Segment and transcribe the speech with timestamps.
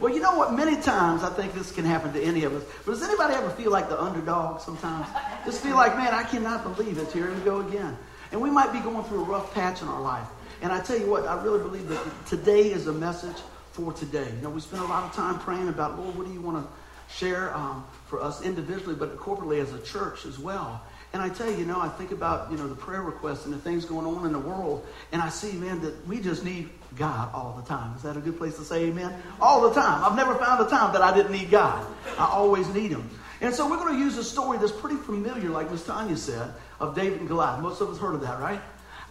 [0.00, 0.52] Well, you know what?
[0.52, 2.64] Many times I think this can happen to any of us.
[2.84, 5.06] But does anybody ever feel like the underdog sometimes?
[5.44, 7.10] Just feel like, man, I cannot believe it.
[7.12, 7.96] Here we go again.
[8.32, 10.26] And we might be going through a rough patch in our life.
[10.62, 13.36] And I tell you what, I really believe that today is a message
[13.72, 14.28] for today.
[14.36, 16.64] You know, we spend a lot of time praying about, Lord, what do you want
[16.64, 16.72] to
[17.14, 20.82] share um, for us individually, but corporately as a church as well.
[21.12, 23.54] And I tell you, you know, I think about, you know, the prayer requests and
[23.54, 26.68] the things going on in the world, and I see, man, that we just need
[26.96, 27.96] God all the time.
[27.96, 29.22] Is that a good place to say amen?
[29.40, 30.04] All the time.
[30.04, 31.86] I've never found a time that I didn't need God.
[32.18, 33.08] I always need Him.
[33.40, 36.52] And so we're going to use a story that's pretty familiar, like Miss Tanya said,
[36.80, 37.60] of David and Goliath.
[37.60, 38.60] Most of us heard of that, right?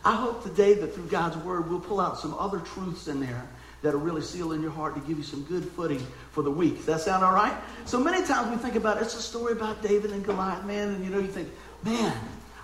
[0.03, 3.47] I hope today that through God's word, we'll pull out some other truths in there
[3.81, 6.77] that'll really seal in your heart to give you some good footing for the week.
[6.77, 7.53] Does that sound all right?
[7.85, 11.03] So many times we think about it's a story about David and Goliath, man, and
[11.03, 11.49] you know, you think,
[11.85, 12.13] man,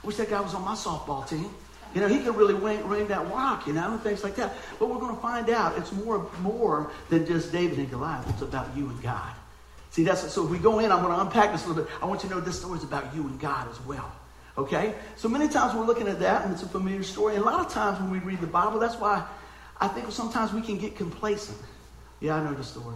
[0.03, 1.49] I wish that guy was on my softball team.
[1.93, 4.53] You know, he could really ring, ring that rock, you know, and things like that.
[4.79, 8.27] But we're going to find out it's more, more than just David and Goliath.
[8.29, 9.31] It's about you and God.
[9.91, 11.93] See, that's so if we go in, I'm going to unpack this a little bit.
[12.01, 14.09] I want you to know this story is about you and God as well.
[14.57, 14.95] Okay?
[15.17, 17.35] So many times we're looking at that, and it's a familiar story.
[17.35, 19.25] And a lot of times when we read the Bible, that's why
[19.81, 21.57] I think sometimes we can get complacent.
[22.21, 22.95] Yeah, I know the story.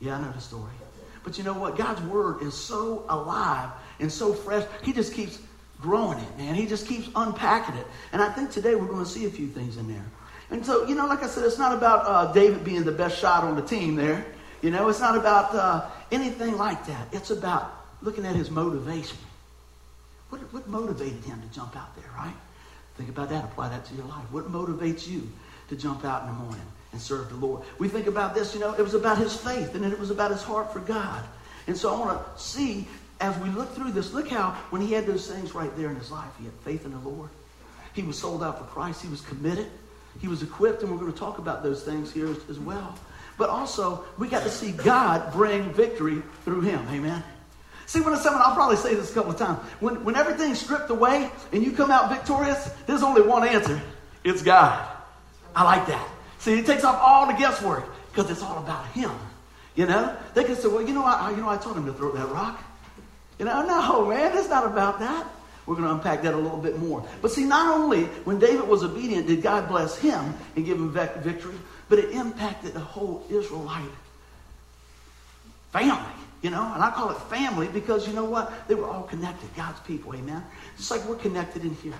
[0.00, 0.72] Yeah, I know the story.
[1.24, 1.78] But you know what?
[1.78, 3.70] God's word is so alive
[4.02, 4.66] and so fresh.
[4.82, 5.38] He just keeps
[5.80, 6.54] growing it, man.
[6.54, 7.86] He just keeps unpacking it.
[8.12, 10.04] And I think today we're going to see a few things in there.
[10.50, 13.18] And so, you know, like I said, it's not about uh, David being the best
[13.18, 14.26] shot on the team there.
[14.60, 17.08] You know, it's not about uh, anything like that.
[17.12, 19.16] It's about looking at his motivation.
[20.28, 22.34] What, what motivated him to jump out there, right?
[22.96, 23.44] Think about that.
[23.44, 24.24] Apply that to your life.
[24.30, 25.30] What motivates you
[25.68, 27.62] to jump out in the morning and serve the Lord?
[27.78, 30.30] We think about this, you know, it was about his faith and it was about
[30.30, 31.24] his heart for God.
[31.66, 32.86] And so I want to see
[33.22, 35.96] as we look through this, look how when he had those things right there in
[35.96, 37.30] his life, he had faith in the Lord.
[37.94, 39.00] He was sold out for Christ.
[39.00, 39.68] He was committed.
[40.20, 42.98] He was equipped, and we're going to talk about those things here as, well.
[43.38, 46.84] But also, we got to see God bring victory through him.
[46.90, 47.22] Amen.
[47.86, 49.58] See, when it's something, I'll probably say this a couple of times.
[49.78, 53.80] When, when everything's stripped away and you come out victorious, there's only one answer
[54.24, 54.88] it's God.
[55.54, 56.08] I like that.
[56.38, 59.12] See, it takes off all the guesswork because it's all about him.
[59.74, 60.16] You know?
[60.34, 62.28] They can say, well, you know, I, you know, I told him to throw that
[62.28, 62.62] rock.
[63.42, 65.26] You know, no, man, it's not about that.
[65.66, 67.04] We're going to unpack that a little bit more.
[67.20, 70.92] But see, not only when David was obedient did God bless him and give him
[70.92, 71.56] victory,
[71.88, 73.90] but it impacted the whole Israelite
[75.72, 76.14] family.
[76.42, 78.68] You know, and I call it family because you know what?
[78.68, 80.44] They were all connected, God's people, amen?
[80.76, 81.98] Just like we're connected in here.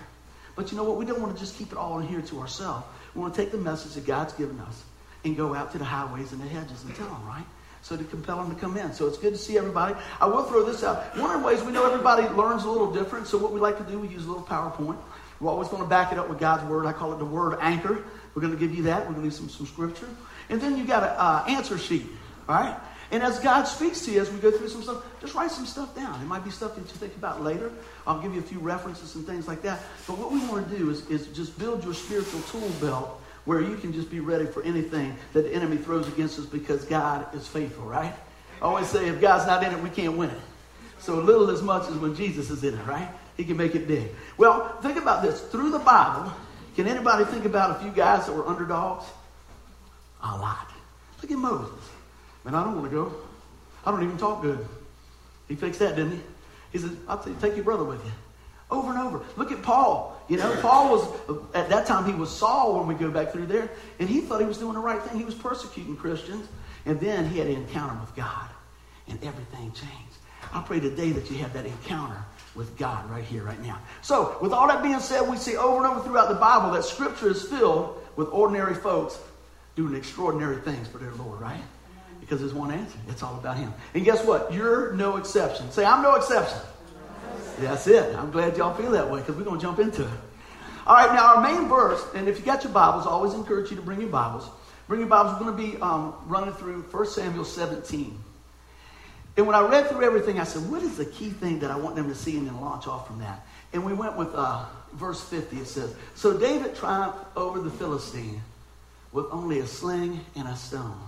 [0.55, 0.97] But you know what?
[0.97, 2.87] We don't want to just keep it all in here to ourselves.
[3.17, 4.85] We want to take the message that God's given us
[5.25, 7.47] and go out to the highways and the hedges and tell them, right?
[7.83, 8.93] So to compel them to come in.
[8.93, 9.95] So it's good to see everybody.
[10.21, 11.17] I will throw this out.
[11.19, 13.77] One of the ways we know everybody learns a little different, so what we like
[13.79, 14.97] to do, we use a little PowerPoint.
[15.41, 16.87] We're always going to back it up with God's Word.
[16.87, 18.05] I call it the Word Anchor.
[18.35, 19.01] We're going to give you that.
[19.01, 20.09] We're going to use some, some scripture.
[20.49, 22.07] And then you got an uh, answer sheet,
[22.49, 22.77] all right?
[23.11, 25.67] And as God speaks to you as we go through some stuff, just write some
[25.67, 26.21] stuff down.
[26.23, 27.71] It might be stuff that you think about later.
[28.07, 29.81] I'll give you a few references and things like that.
[30.07, 33.61] But what we want to do is, is just build your spiritual tool belt where
[33.61, 37.35] you can just be ready for anything that the enemy throws against us because God
[37.35, 38.15] is faithful, right?
[38.61, 40.41] I always say if God's not in it, we can't win it.
[40.99, 43.09] So little as much as when Jesus is in it, right?
[43.37, 44.11] He can make it big.
[44.37, 45.41] Well, think about this.
[45.41, 46.33] Through the Bible,
[46.77, 49.07] can anybody think about a few guys that were underdogs?
[50.23, 50.71] A lot.
[51.21, 51.91] Look at Moses.
[52.45, 53.15] Man, I don't want to go.
[53.85, 54.65] I don't even talk good.
[55.49, 56.21] He fixed that, didn't he?
[56.73, 58.13] He said, I'll take your brother with you.
[58.71, 59.23] Over and over.
[59.37, 60.12] Look at Paul.
[60.29, 63.47] You know, Paul was, at that time, he was Saul when we go back through
[63.47, 65.19] there, and he thought he was doing the right thing.
[65.19, 66.49] He was persecuting Christians.
[66.85, 68.49] And then he had an encounter with God,
[69.09, 70.17] and everything changed.
[70.53, 72.19] I pray today that you have that encounter
[72.55, 73.79] with God right here, right now.
[74.03, 76.85] So, with all that being said, we see over and over throughout the Bible that
[76.85, 79.19] Scripture is filled with ordinary folks
[79.77, 81.63] doing extraordinary things for their Lord, right?
[82.21, 82.99] Because there's one answer.
[83.09, 83.73] It's all about Him.
[83.95, 84.53] And guess what?
[84.53, 85.71] You're no exception.
[85.71, 86.59] Say, I'm no exception.
[87.59, 88.15] That's it.
[88.17, 90.19] I'm glad y'all feel that way because we're going to jump into it.
[90.87, 93.71] All right, now our main verse, and if you got your Bibles, I always encourage
[93.71, 94.49] you to bring your Bibles.
[94.89, 95.41] Bring your Bibles.
[95.41, 98.19] We're going to be um, running through 1 Samuel 17.
[99.37, 101.77] And when I read through everything, I said, what is the key thing that I
[101.77, 103.47] want them to see and then launch off from that?
[103.73, 105.57] And we went with uh, verse 50.
[105.59, 108.43] It says, So David triumphed over the Philistine
[109.13, 110.99] with only a sling and a stone,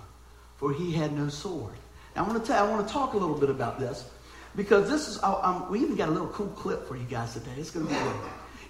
[0.57, 1.75] for he had no sword.
[2.15, 4.09] Now I want to tell, I want to talk a little bit about this
[4.57, 7.51] because this is, um, we even got a little cool clip for you guys today.
[7.57, 8.17] It's going to be good.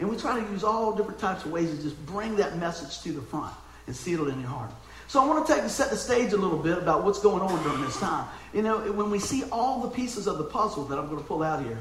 [0.01, 3.03] And we try to use all different types of ways to just bring that message
[3.03, 3.53] to the front
[3.87, 4.71] and seal it in your heart.
[5.07, 7.43] So I want to take and set the stage a little bit about what's going
[7.43, 8.27] on during this time.
[8.53, 11.25] You know, when we see all the pieces of the puzzle that I'm going to
[11.25, 11.79] pull out here,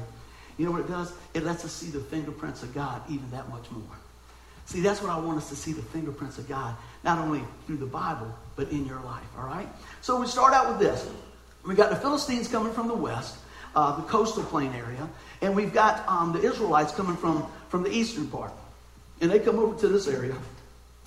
[0.58, 1.12] you know what it does?
[1.32, 3.82] It lets us see the fingerprints of God even that much more.
[4.66, 7.78] See, that's what I want us to see the fingerprints of God not only through
[7.78, 9.68] the Bible, but in your life, all right?
[10.00, 11.06] So we start out with this.
[11.66, 13.36] We got the Philistines coming from the west,
[13.74, 15.08] uh, the coastal plain area,
[15.40, 18.52] and we've got um, the Israelites coming from, from the eastern part.
[19.20, 20.36] And they come over to this area.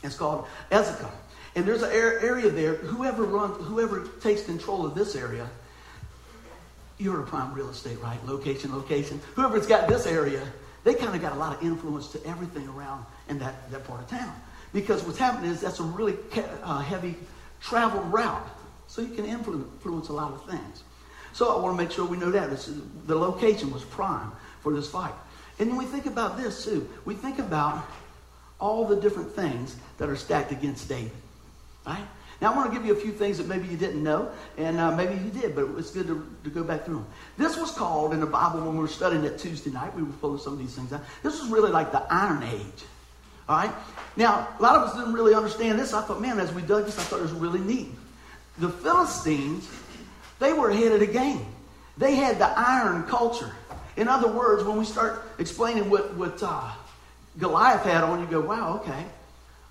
[0.03, 1.11] It's called Azekah.
[1.55, 2.75] And there's an area there.
[2.75, 5.49] Whoever runs, whoever takes control of this area,
[6.99, 8.23] you're a prime real estate, right?
[8.25, 9.19] Location, location.
[9.35, 10.41] Whoever's got this area,
[10.83, 14.01] they kind of got a lot of influence to everything around in that, that part
[14.01, 14.33] of town.
[14.73, 16.15] Because what's happening is that's a really
[16.63, 17.15] uh, heavy
[17.61, 18.47] traveled route.
[18.87, 20.83] So you can influence a lot of things.
[21.37, 22.49] So I want to make sure we know that.
[22.49, 24.31] This is, the location was prime
[24.61, 25.13] for this fight.
[25.59, 26.89] And then we think about this too.
[27.05, 27.85] We think about
[28.59, 31.11] all the different things that are stacked against David.
[31.85, 32.03] Right?
[32.41, 34.79] Now, I want to give you a few things that maybe you didn't know, and
[34.79, 37.07] uh, maybe you did, but it's good to, to go back through them.
[37.37, 39.95] This was called in the Bible when we were studying it Tuesday night.
[39.95, 41.01] We were pulling some of these things out.
[41.21, 42.83] This was really like the Iron Age.
[43.47, 43.71] All right?
[44.15, 45.93] Now, a lot of us didn't really understand this.
[45.93, 47.89] I thought, man, as we dug this, I thought it was really neat.
[48.57, 49.69] The Philistines,
[50.39, 51.45] they were ahead of the game.
[51.97, 53.51] They had the iron culture.
[53.95, 56.71] In other words, when we start explaining what, what uh,
[57.39, 59.05] Goliath had on, you go, wow, okay,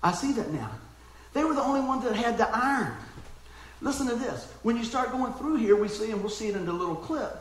[0.03, 0.69] I see that now.
[1.33, 2.93] They were the only ones that had the iron.
[3.81, 4.51] Listen to this.
[4.63, 6.95] When you start going through here, we see, and we'll see it in the little
[6.95, 7.31] clip.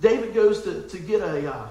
[0.00, 1.68] David goes to, to get a, uh,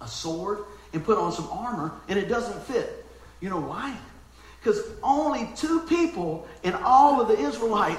[0.00, 0.58] a sword
[0.92, 3.06] and put on some armor, and it doesn't fit.
[3.40, 3.96] You know why?
[4.60, 7.98] Because only two people in all of the Israelite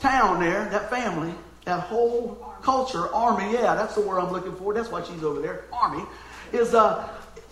[0.00, 1.34] town there, that family,
[1.66, 4.72] that whole culture, army, yeah, that's the word I'm looking for.
[4.72, 6.04] That's why she's over there, army,
[6.52, 7.06] is uh,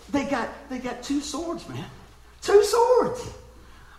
[0.09, 1.85] they got they got two swords, man.
[2.41, 3.29] Two swords.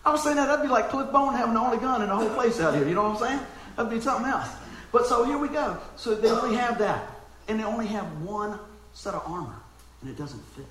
[0.05, 2.17] I was saying that that'd be like Cliff Bone having the only gun in the
[2.17, 2.89] whole place out here.
[2.89, 3.41] You know what I'm saying?
[3.77, 4.49] That'd be something else.
[4.93, 5.79] But so here we go.
[5.97, 7.11] So they only have that.
[7.49, 8.59] And they only have one
[8.95, 9.57] set of armor.
[10.01, 10.65] And it doesn't fit.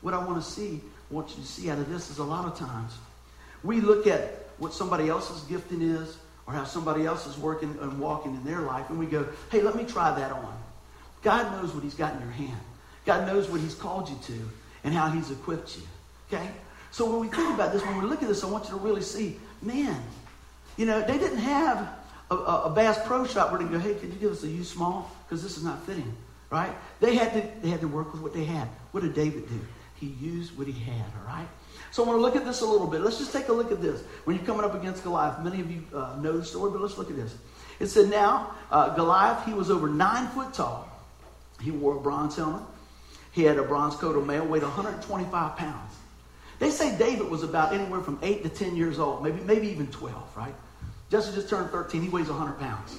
[0.00, 0.80] What I want to see,
[1.10, 2.96] what you see out of this is a lot of times
[3.62, 6.16] we look at what somebody else's gifting is
[6.48, 9.60] or how somebody else is working and walking in their life, and we go, hey,
[9.60, 10.58] let me try that on.
[11.20, 12.58] God knows what He's got in your hand.
[13.04, 14.48] God knows what He's called you to
[14.82, 15.82] and how He's equipped you.
[16.32, 16.50] Okay?
[16.90, 18.76] So when we think about this, when we look at this, I want you to
[18.76, 20.00] really see, man,
[20.78, 21.86] you know, they didn't have
[22.30, 24.48] a, a, a Bass Pro Shop where they go, hey, can you give us a
[24.48, 25.14] U small?
[25.26, 26.14] Because this is not fitting,
[26.48, 26.72] right?
[27.00, 28.68] They had, to, they had to work with what they had.
[28.92, 29.60] What did David do?
[29.96, 31.48] He used what he had, all right?
[31.90, 33.00] So I want to look at this a little bit.
[33.00, 34.02] Let's just take a look at this.
[34.24, 36.98] When you're coming up against Goliath, many of you uh, know the story, but let's
[36.98, 37.34] look at this.
[37.80, 40.88] It said, now, uh, Goliath, he was over nine foot tall.
[41.62, 42.62] He wore a bronze helmet.
[43.32, 45.94] He had a bronze coat of mail, weighed 125 pounds.
[46.58, 49.86] They say David was about anywhere from 8 to 10 years old, maybe, maybe even
[49.88, 50.54] 12, right?
[51.10, 52.02] Jesse just turned 13.
[52.02, 52.98] He weighs 100 pounds.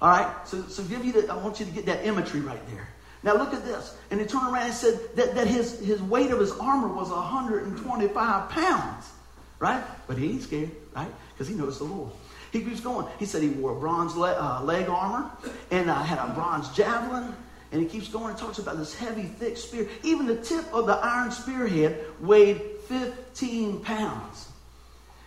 [0.00, 0.34] All right?
[0.46, 2.88] So, so give you the, I want you to get that imagery right there.
[3.22, 3.96] Now look at this.
[4.10, 7.10] And he turned around and said that, that his, his weight of his armor was
[7.10, 9.10] 125 pounds.
[9.58, 9.82] Right?
[10.08, 11.10] But he ain't scared, right?
[11.32, 12.10] Because he knows the Lord.
[12.50, 13.06] He keeps going.
[13.18, 15.30] He said he wore bronze leg, uh, leg armor
[15.70, 17.34] and uh, had a bronze javelin
[17.72, 19.88] and he keeps going and talks about this heavy, thick spear.
[20.02, 24.50] Even the tip of the iron spearhead weighed 15 pounds.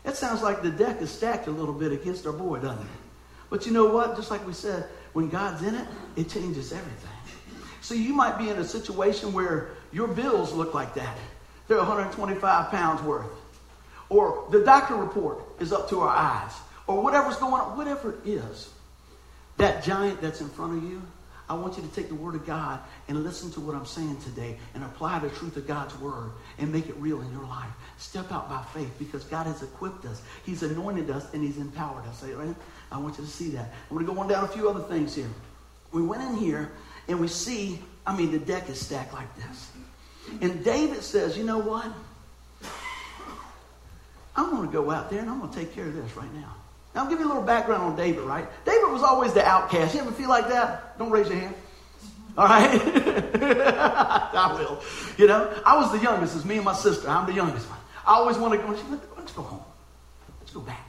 [0.04, 2.90] That sounds like the deck is stacked a little bit against our boy, doesn't it?
[3.50, 4.16] But you know what?
[4.16, 7.15] Just like we said, when God's in it, it changes everything.
[7.86, 11.16] So you might be in a situation where your bills look like that.
[11.68, 13.30] They're 125 pounds worth.
[14.10, 16.52] Or the doctor report is up to our eyes.
[16.88, 18.72] Or whatever's going on, whatever it is.
[19.58, 21.00] That giant that's in front of you,
[21.48, 24.18] I want you to take the Word of God and listen to what I'm saying
[24.22, 27.70] today and apply the truth of God's Word and make it real in your life.
[28.00, 30.24] Step out by faith because God has equipped us.
[30.44, 32.24] He's anointed us and He's empowered us.
[32.24, 32.56] Amen?
[32.92, 33.72] I want you to see that.
[33.92, 35.30] I'm going to go on down a few other things here.
[35.92, 36.72] We went in here
[37.08, 39.72] and we see, I mean, the deck is stacked like this.
[40.42, 41.86] And David says, you know what?
[44.36, 46.34] I'm going to go out there and I'm going to take care of this right
[46.34, 46.54] now.
[46.94, 48.46] Now, I'll give you a little background on David, right?
[48.66, 49.94] David was always the outcast.
[49.94, 50.98] You ever feel like that?
[50.98, 51.56] Don't raise your hand.
[52.38, 52.82] All right?
[53.42, 54.82] I will.
[55.18, 56.36] You know, I was the youngest.
[56.36, 57.10] It's me and my sister.
[57.10, 57.80] I'm the youngest one.
[58.06, 59.64] I always wanted to go, let's go home.
[60.42, 60.86] Let's go back.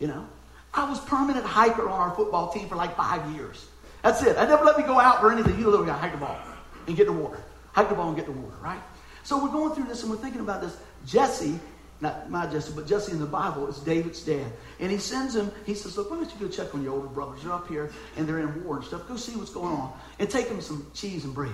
[0.00, 0.26] You know?
[0.74, 3.66] I was permanent hiker on our football team for like five years.
[4.02, 4.36] That's it.
[4.38, 5.58] I never let me go out or anything.
[5.58, 6.38] You little guy, hike the ball
[6.86, 7.42] and get the water.
[7.72, 8.80] Hike the ball and get the water, right?
[9.24, 10.76] So we're going through this and we're thinking about this.
[11.06, 11.58] Jesse
[12.00, 14.46] not my Jesse, but Jesse in the Bible is David's dad.
[14.78, 17.08] And he sends him, he says, Look, why don't you go check on your older
[17.08, 17.42] brothers?
[17.42, 19.08] They're up here and they're in war and stuff.
[19.08, 19.92] Go see what's going on.
[20.18, 21.52] And take them some cheese and bread.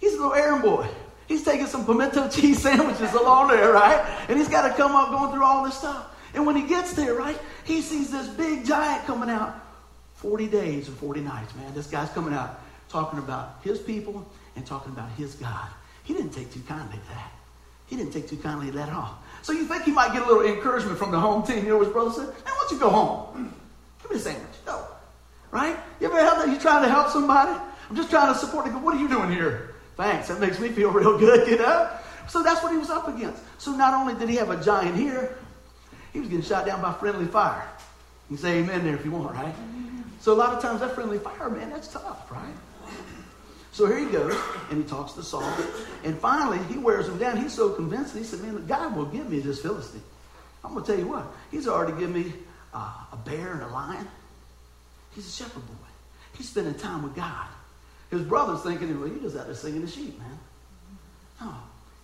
[0.00, 0.88] He's a little errand boy.
[1.28, 4.04] He's taking some pimento cheese sandwiches along there, right?
[4.28, 6.08] And he's got to come up going through all this stuff.
[6.34, 9.61] And when he gets there, right, he sees this big giant coming out
[10.22, 11.74] 40 days and 40 nights, man.
[11.74, 14.24] This guy's coming out talking about his people
[14.54, 15.66] and talking about his God.
[16.04, 17.32] He didn't take too kindly to that.
[17.88, 19.18] He didn't take too kindly to that at all.
[19.42, 21.64] So you think he might get a little encouragement from the home team.
[21.64, 22.26] You know what his brother said?
[22.26, 23.54] Man, why don't you go home?
[24.00, 24.64] Give me a sandwich.
[24.64, 24.86] Go.
[25.50, 25.76] Right?
[26.00, 26.48] You ever have that?
[26.48, 27.60] You trying to help somebody?
[27.90, 28.80] I'm just trying to support them.
[28.82, 29.74] What are you doing here?
[29.96, 30.28] Thanks.
[30.28, 31.90] That makes me feel real good, you know?
[32.28, 33.42] So that's what he was up against.
[33.58, 35.36] So not only did he have a giant here,
[36.12, 37.68] he was getting shot down by friendly fire.
[38.30, 39.54] You say amen there if you want, right?
[40.20, 42.54] So a lot of times that friendly fire, man, that's tough, right?
[43.72, 44.36] So here he goes,
[44.70, 45.50] and he talks to Saul.
[46.04, 47.38] And finally, he wears him down.
[47.38, 48.14] He's so convinced.
[48.14, 50.02] He said, man, God will give me this Philistine.
[50.62, 51.26] I'm going to tell you what.
[51.50, 52.32] He's already given me
[52.74, 54.06] uh, a bear and a lion.
[55.14, 55.88] He's a shepherd boy.
[56.36, 57.46] He's spending time with God.
[58.10, 60.38] His brother's thinking, well, he just out there singing the sheep, man.
[61.40, 61.54] No,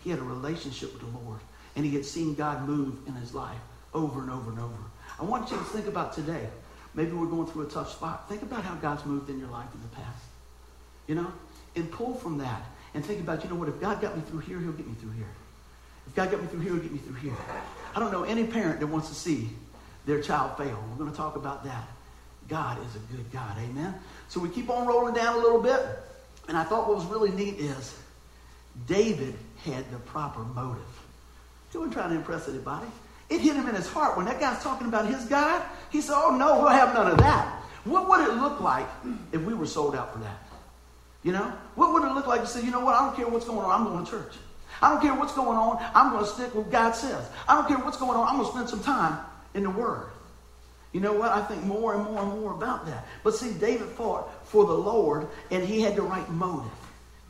[0.02, 1.40] he had a relationship with the Lord,
[1.76, 3.60] and he had seen God move in his life
[3.92, 4.74] over and over and over.
[5.20, 6.48] I want you to think about today.
[6.94, 8.28] Maybe we're going through a tough spot.
[8.28, 10.24] Think about how God's moved in your life in the past.
[11.06, 11.32] You know?
[11.76, 12.62] And pull from that
[12.94, 14.94] and think about, you know what, if God got me through here, he'll get me
[14.94, 15.28] through here.
[16.06, 17.36] If God got me through here, he'll get me through here.
[17.94, 19.48] I don't know any parent that wants to see
[20.06, 20.82] their child fail.
[20.90, 21.86] We're going to talk about that.
[22.48, 23.56] God is a good God.
[23.58, 23.94] Amen?
[24.28, 25.80] So we keep on rolling down a little bit.
[26.48, 27.94] And I thought what was really neat is
[28.86, 29.34] David
[29.64, 30.82] had the proper motive.
[31.70, 32.86] He wasn't to impress anybody.
[33.30, 34.16] It hit him in his heart.
[34.16, 37.18] When that guy's talking about his God, he said, Oh, no, we'll have none of
[37.18, 37.62] that.
[37.84, 38.86] What would it look like
[39.32, 40.38] if we were sold out for that?
[41.22, 41.52] You know?
[41.74, 42.94] What would it look like to say, You know what?
[42.94, 43.70] I don't care what's going on.
[43.70, 44.32] I'm going to church.
[44.80, 45.84] I don't care what's going on.
[45.94, 47.28] I'm going to stick with God says.
[47.48, 48.28] I don't care what's going on.
[48.28, 49.18] I'm going to spend some time
[49.54, 50.08] in the Word.
[50.92, 51.32] You know what?
[51.32, 53.06] I think more and more and more about that.
[53.22, 56.70] But see, David fought for the Lord, and he had the right motive.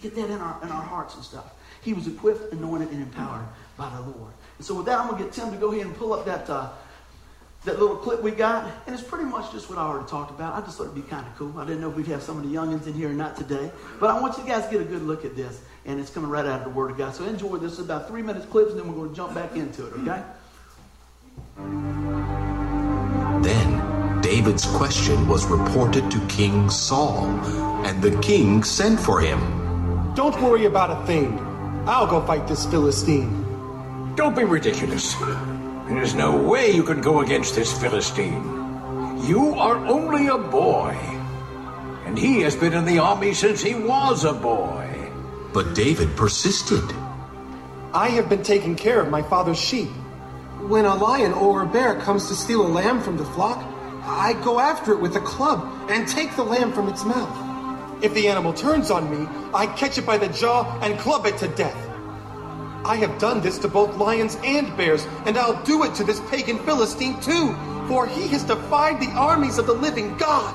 [0.00, 1.52] Get that in our, in our hearts and stuff.
[1.82, 4.32] He was equipped, anointed, and empowered by the Lord.
[4.58, 6.26] And so with that, I'm going to get Tim to go ahead and pull up
[6.26, 6.68] that, uh,
[7.64, 8.70] that little clip we got.
[8.86, 10.60] And it's pretty much just what I already talked about.
[10.60, 11.58] I just thought it'd be kind of cool.
[11.58, 13.70] I didn't know if we'd have some of the youngins in here or not today.
[14.00, 15.60] But I want you guys to get a good look at this.
[15.86, 17.14] And it's coming right out of the Word of God.
[17.14, 17.72] So enjoy this.
[17.72, 20.22] It's about three minutes clips, and then we're going to jump back into it, okay?
[23.42, 27.24] Then David's question was reported to King Saul,
[27.86, 29.40] and the king sent for him.
[30.14, 31.38] Don't worry about a thing.
[31.86, 33.47] I'll go fight this Philistine.
[34.18, 35.14] Don't be ridiculous.
[35.86, 38.42] There's no way you can go against this Philistine.
[39.22, 40.90] You are only a boy.
[42.04, 45.12] And he has been in the army since he was a boy.
[45.52, 46.82] But David persisted.
[47.94, 49.90] I have been taking care of my father's sheep.
[50.66, 53.64] When a lion or a bear comes to steal a lamb from the flock,
[54.02, 58.02] I go after it with a club and take the lamb from its mouth.
[58.02, 61.38] If the animal turns on me, I catch it by the jaw and club it
[61.38, 61.87] to death.
[62.84, 66.20] I have done this to both lions and bears, and I'll do it to this
[66.30, 67.54] pagan Philistine too,
[67.88, 70.54] for he has defied the armies of the living God.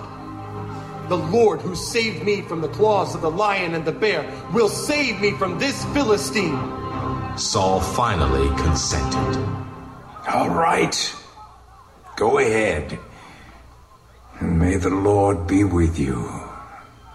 [1.10, 4.70] The Lord who saved me from the claws of the lion and the bear will
[4.70, 6.58] save me from this Philistine.
[7.38, 9.38] Saul finally consented.
[10.27, 11.15] All right.
[12.15, 13.00] Go ahead.
[14.39, 16.30] And may the Lord be with you.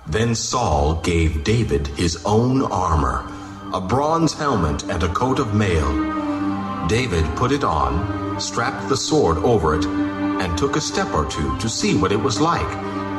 [0.07, 3.31] Then Saul gave David his own armor,
[3.75, 6.87] a bronze helmet and a coat of mail.
[6.89, 11.57] David put it on, strapped the sword over it, and took a step or two
[11.59, 12.69] to see what it was like,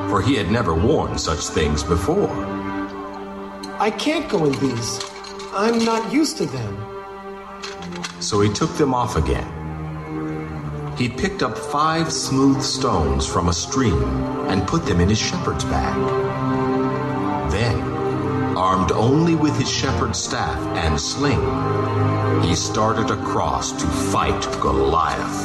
[0.10, 2.32] for he had never worn such things before.
[3.80, 5.00] I can't go in these.
[5.54, 6.86] I'm not used to them.
[8.20, 9.48] So he took them off again.
[10.98, 14.04] He picked up five smooth stones from a stream
[14.50, 15.96] and put them in his shepherd's bag.
[17.52, 17.89] Then,
[18.70, 21.42] armed only with his shepherd's staff and sling,
[22.44, 25.40] he started across to fight Goliath.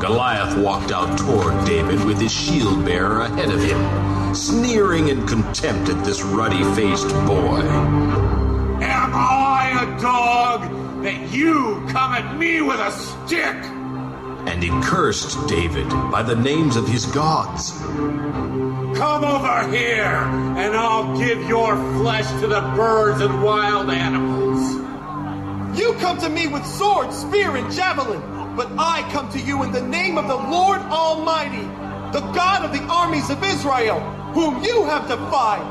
[0.00, 5.88] Goliath walked out toward David with his shield bearer ahead of him, sneering in contempt
[5.88, 7.60] at this ruddy faced boy.
[8.80, 13.56] Am I a dog that you come at me with a stick?
[14.46, 17.72] And he cursed David by the names of his gods.
[19.00, 24.60] Come over here, and I'll give your flesh to the birds and wild animals.
[25.74, 28.20] You come to me with sword, spear, and javelin,
[28.54, 31.62] but I come to you in the name of the Lord Almighty,
[32.12, 34.00] the God of the armies of Israel,
[34.34, 35.64] whom you have defied.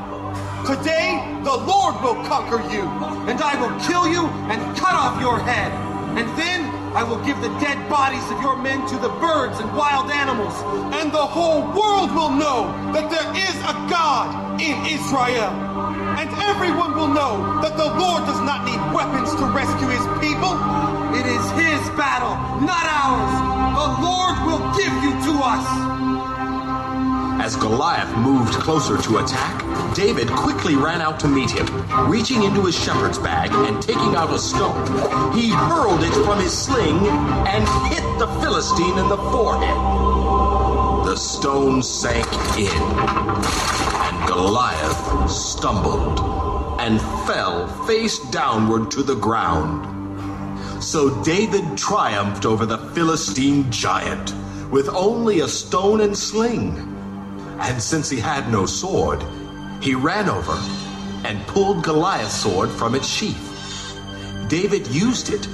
[0.66, 2.82] Today, the Lord will conquer you,
[3.30, 5.70] and I will kill you and cut off your head.
[6.18, 9.70] And then I will give the dead bodies of your men to the birds and
[9.76, 10.54] wild animals,
[10.90, 15.54] and the whole world will know that there is a God in Israel.
[16.18, 20.58] And everyone will know that the Lord does not need weapons to rescue his people.
[21.14, 22.34] It is his battle,
[22.66, 23.34] not ours.
[23.78, 25.99] The Lord will give you to us.
[27.42, 31.66] As Goliath moved closer to attack, David quickly ran out to meet him.
[32.06, 36.56] Reaching into his shepherd's bag and taking out a stone, he hurled it from his
[36.56, 36.98] sling
[37.48, 39.74] and hit the Philistine in the forehead.
[41.06, 42.26] The stone sank
[42.58, 46.20] in, and Goliath stumbled
[46.78, 50.84] and fell face downward to the ground.
[50.84, 54.34] So David triumphed over the Philistine giant
[54.70, 56.99] with only a stone and sling.
[57.60, 59.22] And since he had no sword,
[59.82, 60.58] he ran over
[61.26, 63.46] and pulled Goliath's sword from its sheath.
[64.48, 65.46] David used it.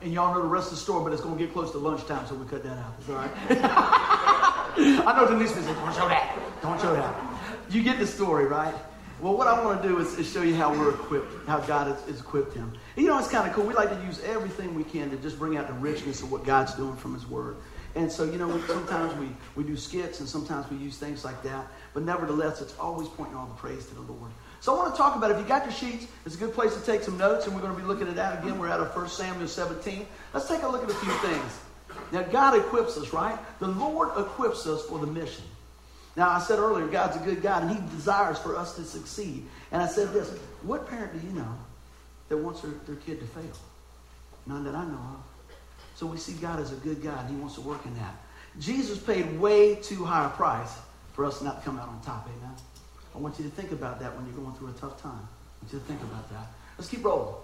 [0.00, 1.78] And y'all know the rest of the story, but it's going to get close to
[1.78, 2.94] lunchtime, so we cut that out.
[2.98, 3.30] It's all right.
[3.50, 6.38] I know Denise said, don't show that.
[6.62, 7.14] Don't show that.
[7.70, 8.74] You get the story, right?
[9.20, 11.88] Well, what I want to do is, is, show you how we're equipped, how God
[11.88, 12.72] has, has equipped him.
[12.96, 13.66] And you know, it's kind of cool.
[13.66, 16.44] We like to use everything we can to just bring out the richness of what
[16.44, 17.56] God's doing from his word.
[17.98, 19.26] And so, you know, sometimes we,
[19.56, 21.66] we do skits and sometimes we use things like that.
[21.94, 24.30] But nevertheless, it's always pointing all the praise to the Lord.
[24.60, 26.76] So I want to talk about, if you got your sheets, it's a good place
[26.76, 28.56] to take some notes, and we're going to be looking at that again.
[28.56, 30.06] We're out of 1 Samuel 17.
[30.32, 31.60] Let's take a look at a few things.
[32.12, 33.36] Now, God equips us, right?
[33.58, 35.44] The Lord equips us for the mission.
[36.16, 39.44] Now, I said earlier, God's a good God, and He desires for us to succeed.
[39.72, 40.30] And I said this
[40.62, 41.54] What parent do you know
[42.28, 43.58] that wants their, their kid to fail?
[44.46, 45.27] None that I know of.
[45.98, 47.26] So we see God as a good God.
[47.26, 48.14] And He wants to work in that.
[48.60, 50.78] Jesus paid way too high a price
[51.12, 52.28] for us not to come out on top.
[52.38, 52.54] Amen.
[53.16, 55.18] I want you to think about that when you're going through a tough time.
[55.18, 56.52] I want you to think about that.
[56.78, 57.34] Let's keep rolling.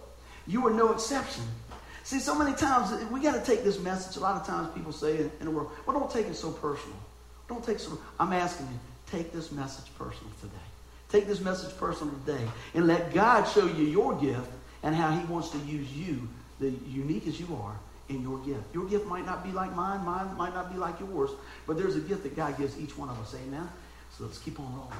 [0.46, 1.42] You are no exception.
[2.04, 4.18] See, so many times we got to take this message.
[4.18, 6.96] A lot of times people say in the world, well, don't take it so personal.
[7.48, 7.98] Don't take so.
[8.20, 8.78] I'm asking you,
[9.10, 10.54] take this message personal today.
[11.08, 14.48] Take this message personal today and let God show you your gift
[14.84, 16.28] and how He wants to use you,
[16.60, 17.76] the unique as you are,
[18.08, 18.74] in your gift.
[18.74, 21.30] Your gift might not be like mine, mine might not be like yours,
[21.66, 23.34] but there's a gift that God gives each one of us.
[23.34, 23.68] Amen?
[24.16, 24.92] So let's keep on rolling.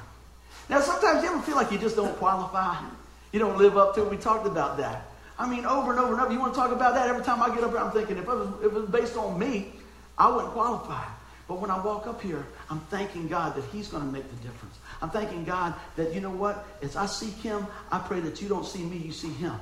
[0.68, 2.76] Now, sometimes you ever feel like you just don't qualify?
[3.32, 4.10] You don't live up to it?
[4.10, 5.06] We talked about that.
[5.38, 6.32] I mean, over and over and over.
[6.32, 7.08] You want to talk about that?
[7.08, 9.16] Every time I get up here, I'm thinking, if it was, if it was based
[9.16, 9.72] on me,
[10.16, 11.04] I wouldn't qualify.
[11.46, 14.36] But when I walk up here, I'm thanking God that He's going to make the
[14.36, 14.78] difference.
[15.02, 16.66] I'm thanking God that, you know what?
[16.80, 19.58] As I seek Him, I pray that you don't see me, you see Him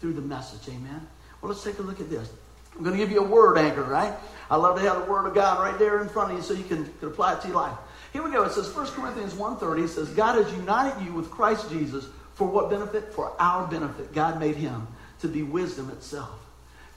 [0.00, 0.68] through the message.
[0.68, 1.06] Amen?
[1.40, 2.28] Well, let's take a look at this.
[2.76, 4.14] I'm going to give you a word anchor, right?
[4.50, 6.54] I love to have the word of God right there in front of you so
[6.54, 7.76] you can, can apply it to your life.
[8.12, 8.44] Here we go.
[8.44, 9.84] It says 1 Corinthians 1.30.
[9.84, 13.12] It says, God has united you with Christ Jesus for what benefit?
[13.12, 14.12] For our benefit.
[14.12, 14.86] God made him
[15.20, 16.38] to be wisdom itself.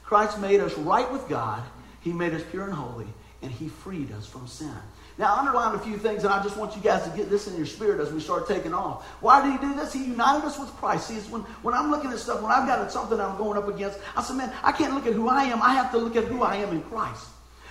[0.04, 1.64] Christ made us right with God.
[2.02, 3.08] He made us pure and holy.
[3.42, 4.74] And he freed us from sin.
[5.20, 7.46] Now, I underlined a few things, and I just want you guys to get this
[7.46, 9.06] in your spirit as we start taking off.
[9.20, 9.92] Why did he do this?
[9.92, 11.10] He united us with Christ.
[11.10, 14.00] See, when, when I'm looking at stuff, when I've got something I'm going up against,
[14.16, 15.62] I said, man, I can't look at who I am.
[15.62, 17.28] I have to look at who I am in Christ.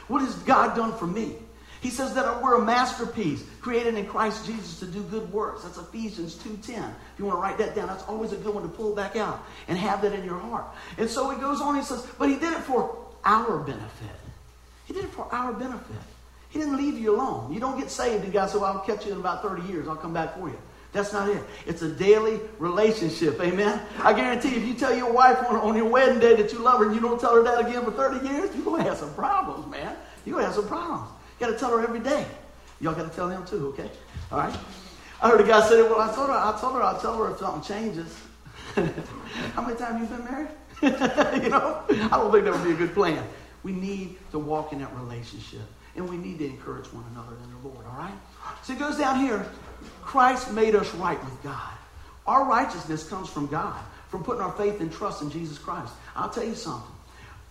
[0.08, 1.36] What has God done for me?
[1.80, 5.62] He says that we're a masterpiece created in Christ Jesus to do good works.
[5.62, 6.68] That's Ephesians 2.10.
[6.68, 9.16] If you want to write that down, that's always a good one to pull back
[9.16, 10.66] out and have that in your heart.
[10.98, 14.16] And so he goes on, he says, but he did it for our benefit.
[14.86, 15.96] He did it for our benefit.
[16.50, 17.52] He didn't leave you alone.
[17.52, 19.88] You don't get saved and God said, well, I'll catch you in about 30 years.
[19.88, 20.58] I'll come back for you.
[20.92, 21.42] That's not it.
[21.66, 23.38] It's a daily relationship.
[23.40, 23.80] Amen.
[24.02, 26.78] I guarantee if you tell your wife on, on your wedding day that you love
[26.78, 28.98] her and you don't tell her that again for 30 years, you're going to have
[28.98, 29.94] some problems, man.
[30.24, 31.10] You're going to have some problems.
[31.38, 32.26] You got to tell her every day.
[32.80, 33.90] Y'all got to tell him too, okay?
[34.32, 34.56] All right.
[35.20, 37.32] I heard a guy say, "Well, I told her, I told her, I'll tell her
[37.32, 38.16] if something changes."
[39.54, 40.48] How many times you been married?
[41.42, 43.26] you know, I don't think that would be a good plan.
[43.64, 45.62] We need to walk in that relationship,
[45.98, 47.84] and we need to encourage one another in the Lord.
[47.84, 48.14] All right.
[48.62, 49.44] So it goes down here.
[50.02, 51.72] Christ made us right with God.
[52.26, 55.92] Our righteousness comes from God, from putting our faith and trust in Jesus Christ.
[56.14, 56.90] I'll tell you something.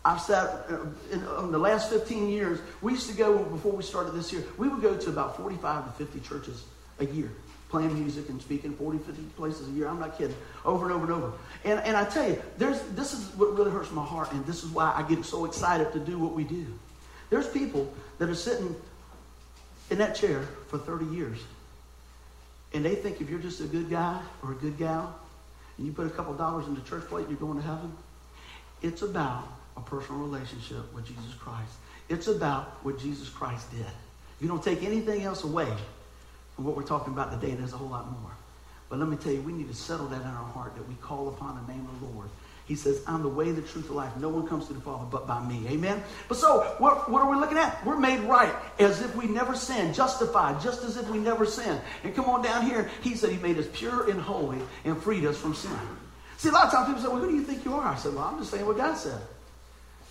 [0.05, 3.83] I've sat uh, in, in, the last 15 years, we used to go, before we
[3.83, 6.63] started this year, we would go to about 45 to 50 churches
[6.99, 7.29] a year,
[7.67, 9.89] playing music and speaking 40, 50 places a year.
[9.89, 10.37] I'm not kidding.
[10.63, 11.33] Over and over and over.
[11.65, 14.63] And, and I tell you, there's, this is what really hurts my heart, and this
[14.63, 16.65] is why I get so excited to do what we do.
[17.29, 18.75] There's people that are sitting
[19.89, 21.39] in that chair for 30 years,
[22.73, 25.17] and they think if you're just a good guy or a good gal,
[25.77, 27.91] and you put a couple dollars in the church plate, you're going to heaven.
[28.81, 31.71] It's about a personal relationship with Jesus Christ.
[32.09, 33.85] It's about what Jesus Christ did.
[34.39, 35.71] You don't take anything else away
[36.55, 38.31] from what we're talking about today, and there's a whole lot more.
[38.89, 40.95] But let me tell you, we need to settle that in our heart that we
[40.95, 42.29] call upon the name of the Lord.
[42.67, 44.11] He says, I'm the way, the truth, the life.
[44.17, 45.65] No one comes to the Father but by me.
[45.69, 46.03] Amen?
[46.27, 47.83] But so, what, what are we looking at?
[47.85, 51.79] We're made right as if we never sinned, justified, just as if we never sinned.
[52.03, 52.91] And come on down here.
[53.01, 55.71] He said he made us pure and holy and freed us from sin.
[56.35, 57.87] See, a lot of times people say, well, who do you think you are?
[57.87, 59.21] I said, well, I'm just saying what God said.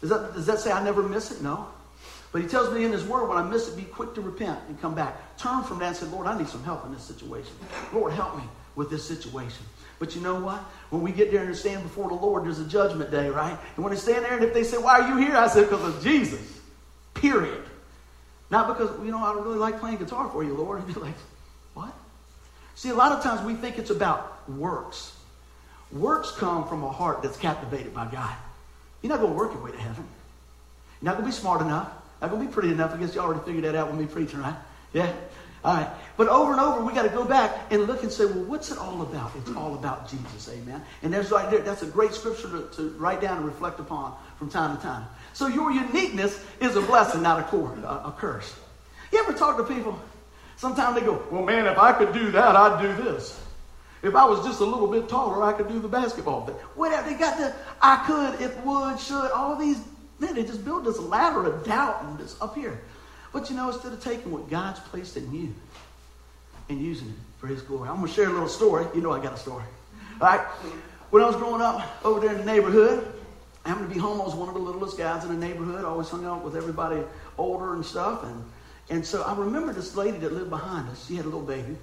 [0.01, 1.43] Does that, does that say I never miss it?
[1.43, 1.69] No.
[2.33, 4.59] But he tells me in his word, when I miss it, be quick to repent
[4.69, 5.39] and come back.
[5.39, 7.53] Turn from that and say, Lord, I need some help in this situation.
[7.93, 9.65] Lord, help me with this situation.
[9.99, 10.59] But you know what?
[10.91, 13.59] When we get there and stand before the Lord, there's a judgment day, right?
[13.77, 15.37] And when they stand there and if they say, Why are you here?
[15.37, 16.61] I said, Because of Jesus.
[17.15, 17.65] Period.
[18.51, 20.83] Not because, you know, I really like playing guitar for you, Lord.
[20.83, 21.15] And you're like,
[21.75, 21.95] What?
[22.75, 25.17] See, a lot of times we think it's about works.
[25.93, 28.35] Works come from a heart that's captivated by God.
[29.03, 30.05] You're not going to work your way to heaven.
[31.01, 31.91] You're not going to be smart enough.
[32.21, 32.93] Not going to be pretty enough.
[32.93, 34.57] I guess you already figured that out with me preaching, right?
[34.93, 35.13] Yeah?
[35.67, 35.91] All right.
[36.17, 38.71] But over and over, we got to go back and look and say, well, what's
[38.71, 39.33] it all about?
[39.37, 40.49] It's all about Jesus.
[40.49, 40.81] Amen.
[41.03, 44.15] And there's right there, that's a great scripture to, to write down and reflect upon
[44.39, 45.05] from time to time.
[45.33, 48.55] So your uniqueness is a blessing, not a, a, a curse.
[49.11, 50.01] You ever talk to people?
[50.57, 53.43] Sometimes they go, well, man, if I could do that, I'd do this.
[54.05, 56.55] If I was just a little bit taller, I could do the basketball thing.
[56.77, 57.11] Whatever.
[57.11, 57.53] They got the
[57.83, 59.81] I could, if would, should, all these.
[60.21, 62.81] Man, they just build this ladder of doubt and this up here.
[63.37, 65.55] But you know, instead of taking what God's placed in you
[66.71, 68.87] and using it for His glory, I'm going to share a little story.
[68.95, 69.63] You know, I got a story.
[70.23, 70.41] All right.
[71.11, 73.13] When I was growing up over there in the neighborhood,
[73.63, 74.23] I happened to be home.
[74.23, 75.85] I was one of the littlest guys in the neighborhood.
[75.85, 77.03] I always hung out with everybody
[77.37, 78.25] older and stuff.
[78.25, 78.43] And,
[78.89, 81.07] and so I remember this lady that lived behind us.
[81.07, 81.77] She had a little baby.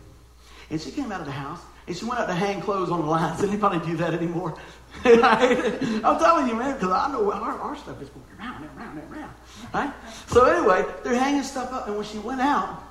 [0.71, 3.01] And she came out of the house and she went out to hang clothes on
[3.01, 3.41] the lines.
[3.41, 4.57] Does anybody do that anymore?
[5.05, 8.97] I'm telling you, man, because I know our, our stuff is going around and around
[8.97, 9.33] and around.
[9.73, 9.93] Right?
[10.27, 12.81] So anyway, they're hanging stuff up, and when she went out,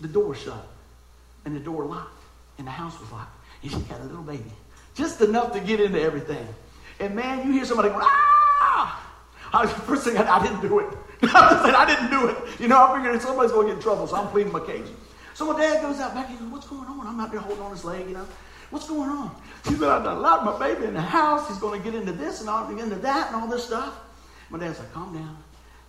[0.00, 0.66] the door shut,
[1.44, 2.22] and the door locked,
[2.58, 4.52] and the house was locked, and she got a little baby,
[4.94, 6.46] just enough to get into everything.
[6.98, 9.06] And man, you hear somebody going, ah!
[9.52, 10.96] I was, first thing I, I didn't do it.
[11.22, 12.60] I didn't do it.
[12.60, 14.88] You know, I figured somebody's going to get in trouble, so I'm pleading my case.
[15.34, 16.28] So my dad goes out back.
[16.28, 18.06] He goes, "What's going on?" I'm out there holding on his leg.
[18.06, 18.26] You know,
[18.70, 19.34] what's going on?
[19.64, 21.48] He said, "I locked my baby in the house.
[21.48, 23.98] He's going to get into this and all, into that and all this stuff."
[24.50, 25.36] My dad's like, "Calm down.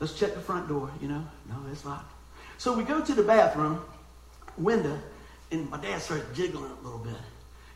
[0.02, 2.12] Let's check the front door." You know, no, it's locked.
[2.58, 3.82] So we go to the bathroom
[4.58, 5.00] window,
[5.52, 7.16] and my dad starts jiggling a little bit.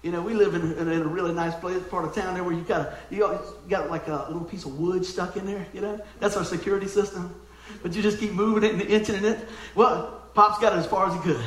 [0.04, 2.44] You know, we live in, in, in, a really nice place, part of town there
[2.44, 5.66] where you got a, you got like a little piece of wood stuck in there.
[5.74, 7.34] You know, that's our security system.
[7.82, 9.40] But you just keep moving it and inching it.
[9.74, 11.44] Well, Pop's got it as far as he could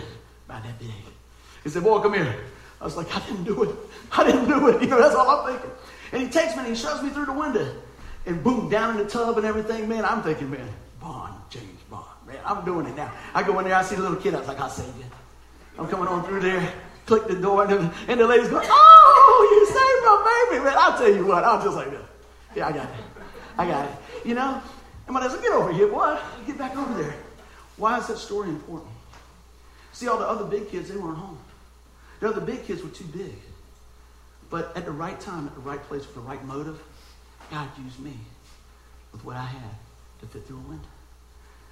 [0.47, 0.91] about that big.
[1.63, 2.35] He said, Boy, come here.
[2.81, 3.77] I was like, I didn't do it.
[4.13, 4.83] I didn't do it.
[4.83, 5.71] You know, that's all I'm thinking.
[6.13, 7.75] And he takes me and he shoves me through the window.
[8.27, 10.69] And boom, down in the tub and everything, man, I'm thinking, man,
[11.01, 12.05] Bond, James Bond.
[12.27, 13.13] Man, I'm doing it now.
[13.35, 15.05] I go in there, I see the little kid, I was like, I'll save you.
[15.79, 16.73] I'm coming on through there,
[17.07, 20.65] click the door, and the, and the lady's going, Oh, you saved my baby.
[20.65, 21.89] Man, I'll tell you what, I'm just like.
[22.55, 23.05] Yeah, I got it.
[23.57, 24.27] I got it.
[24.27, 24.61] You know?
[25.07, 26.19] And my dad said, Get over here, boy.
[26.47, 27.15] Get back over there.
[27.77, 28.91] Why is that story important?
[29.93, 31.39] See, all the other big kids, they weren't home.
[32.21, 33.35] The other big kids were too big.
[34.51, 36.81] But at the right time, at the right place, with the right motive,
[37.51, 38.15] God used me
[39.13, 39.71] with what I had
[40.21, 40.89] to fit through a window.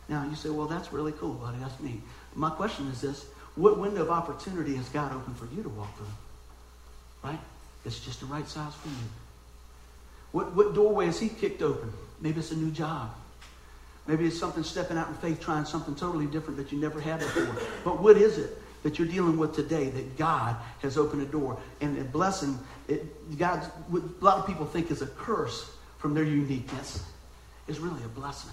[0.09, 1.59] Now, you say, well, that's really cool, buddy.
[1.59, 2.01] That's neat.
[2.35, 5.97] My question is this what window of opportunity has God opened for you to walk
[5.97, 6.07] through?
[7.25, 7.41] Right?
[7.85, 8.95] It's just the right size for you.
[10.33, 11.93] What, what doorway has He kicked open?
[12.21, 13.15] Maybe it's a new job.
[14.07, 17.21] Maybe it's something stepping out in faith, trying something totally different that you never had
[17.21, 17.57] before.
[17.85, 21.59] But what is it that you're dealing with today that God has opened a door?
[21.81, 25.69] And a blessing, it, God, what a lot of people think is a curse
[25.99, 27.05] from their uniqueness,
[27.67, 28.53] is really a blessing.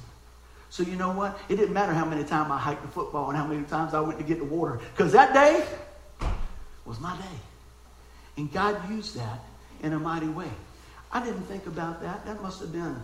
[0.71, 1.39] So you know what?
[1.49, 3.99] It didn't matter how many times I hiked the football and how many times I
[3.99, 4.79] went to get the water.
[4.95, 5.63] Because that day
[6.83, 7.37] was my day.
[8.37, 9.39] And God used that
[9.83, 10.49] in a mighty way.
[11.11, 12.25] I didn't think about that.
[12.25, 12.99] That must have been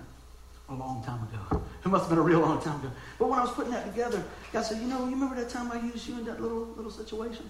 [0.69, 1.63] a long time ago.
[1.83, 2.91] It must have been a real long time ago.
[3.17, 5.71] But when I was putting that together, God said, You know, you remember that time
[5.71, 7.49] I used you in that little little situation?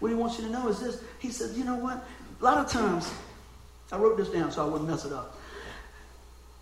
[0.00, 1.02] What he wants you to know is this.
[1.18, 2.04] He said, You know what?
[2.40, 3.12] A lot of times,
[3.92, 5.38] I wrote this down so I wouldn't mess it up.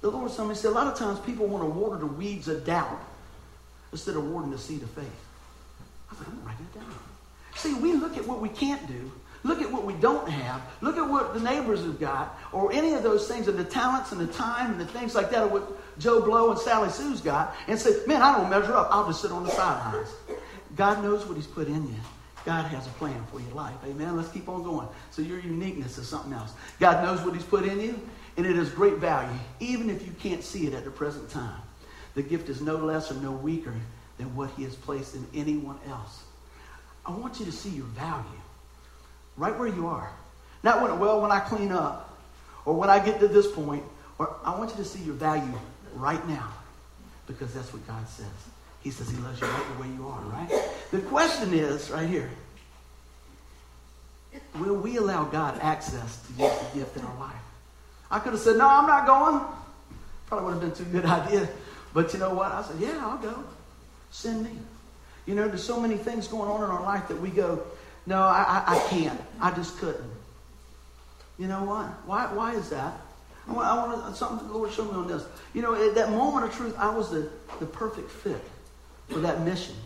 [0.03, 2.49] The Lord told me, said, A lot of times people want to water the weeds
[2.49, 3.01] of doubt
[3.93, 5.27] instead of watering the seed of faith.
[6.11, 6.95] I thought, I'm going to write that down.
[7.55, 9.11] See, we look at what we can't do
[9.42, 10.62] Look at what we don't have.
[10.83, 14.12] Look at what the neighbors have got, or any of those things, and the talents
[14.12, 17.20] and the time and the things like that, or what Joe Blow and Sally Sue's
[17.20, 18.88] got, and say, man, I don't measure up.
[18.90, 20.11] I'll just sit on the sidelines.
[20.76, 21.94] God knows what He's put in you.
[22.44, 23.74] God has a plan for your life.
[23.85, 24.16] Amen.
[24.16, 24.88] Let's keep on going.
[25.11, 26.53] So your uniqueness is something else.
[26.79, 28.00] God knows what He's put in you,
[28.37, 31.61] and it is great value, even if you can't see it at the present time.
[32.14, 33.74] The gift is no less or no weaker
[34.18, 36.24] than what He has placed in anyone else.
[37.07, 38.39] I want you to see your value
[39.40, 40.11] right where you are.
[40.62, 42.18] Not when, well, when I clean up
[42.64, 43.83] or when I get to this point,
[44.18, 45.59] or I want you to see your value
[45.94, 46.53] right now
[47.26, 48.26] because that's what God says.
[48.83, 50.50] He says he loves you right the way you are, right?
[50.90, 52.31] The question is right here
[54.59, 57.35] will we allow God access to use the gift in our life?
[58.11, 59.44] I could have said, no, I'm not going.
[60.26, 61.48] Probably would have been too good idea.
[61.92, 62.53] But you know what?
[62.53, 63.44] I said, yeah, I'll go.
[64.11, 64.50] Send me.
[65.26, 67.62] You know, there's so many things going on in our life that we go,
[68.11, 69.20] no, I, I, I can't.
[69.40, 70.11] I just couldn't.
[71.38, 71.87] You know what?
[72.07, 73.01] Why, why is that?
[73.49, 75.25] I want, I want something the Lord showed me on this.
[75.55, 78.42] You know, at that moment of truth, I was the, the perfect fit
[79.09, 79.77] for that mission.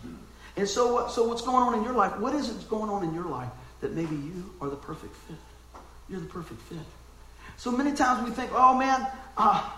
[0.57, 2.17] And so, what, so what's going on in your life?
[2.17, 3.49] What is it going on in your life
[3.81, 5.37] that maybe you are the perfect fit?
[6.09, 6.79] You're the perfect fit.
[7.57, 9.07] So many times we think, oh man,
[9.37, 9.69] uh,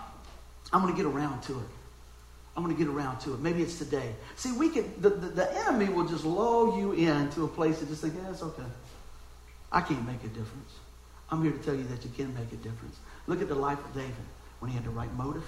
[0.72, 1.66] I'm going to get around to it.
[2.58, 3.39] I'm going to get around to it.
[3.39, 4.15] Maybe it's today.
[4.36, 7.88] See, we can, the, the, the enemy will just lull you into a place that
[7.88, 8.63] just think, yeah, it's okay.
[9.72, 10.74] I can't make a difference.
[11.30, 12.98] I'm here to tell you that you can make a difference.
[13.28, 14.15] Look at the life of David
[14.60, 15.48] when he had the right motive.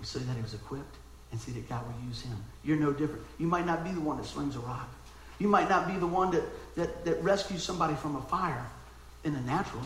[0.00, 0.96] We see that he was equipped
[1.30, 2.36] and see that God will use him.
[2.64, 3.22] You're no different.
[3.38, 4.88] You might not be the one that slings a rock.
[5.38, 6.42] You might not be the one that,
[6.74, 8.66] that, that rescues somebody from a fire
[9.22, 9.82] in the natural,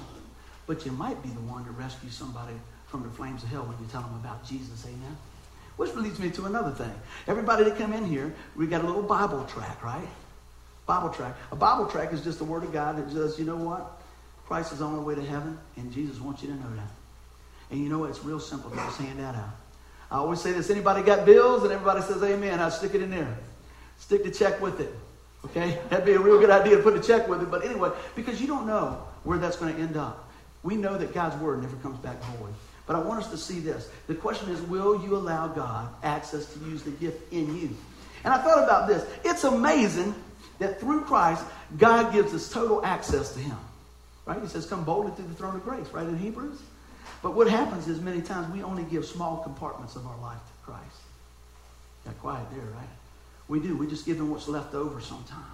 [0.66, 2.54] but you might be the one to rescue somebody
[2.86, 4.86] from the flames of hell when you tell them about Jesus.
[4.86, 5.16] Amen.
[5.78, 6.92] Which leads me to another thing.
[7.26, 10.08] Everybody that come in here, we got a little Bible track, right?
[10.86, 11.36] Bible track.
[11.52, 14.02] A Bible track is just the Word of God that says, you know what?
[14.46, 16.88] Christ is the way to heaven, and Jesus wants you to know that.
[17.70, 18.10] And you know what?
[18.10, 18.70] It's real simple.
[18.70, 19.54] Just hand that out.
[20.10, 21.62] I always say this anybody got bills?
[21.62, 22.58] And everybody says, Amen.
[22.58, 23.38] I stick it in there.
[23.98, 24.92] Stick the check with it.
[25.44, 25.78] Okay?
[25.90, 27.50] That'd be a real good idea to put a check with it.
[27.50, 30.28] But anyway, because you don't know where that's going to end up.
[30.62, 32.54] We know that God's word never comes back void.
[32.88, 33.88] But I want us to see this.
[34.08, 37.76] The question is, will you allow God access to use the gift in you?
[38.24, 39.06] And I thought about this.
[39.24, 40.14] It's amazing
[40.58, 41.44] that through Christ,
[41.76, 43.58] God gives us total access to Him.
[44.24, 44.40] Right?
[44.40, 46.60] He says, come boldly through the throne of grace, right, in Hebrews?
[47.22, 50.70] But what happens is many times we only give small compartments of our life to
[50.70, 50.96] Christ.
[52.04, 52.88] Got quiet there, right?
[53.48, 53.76] We do.
[53.76, 55.44] We just give him what's left over sometimes.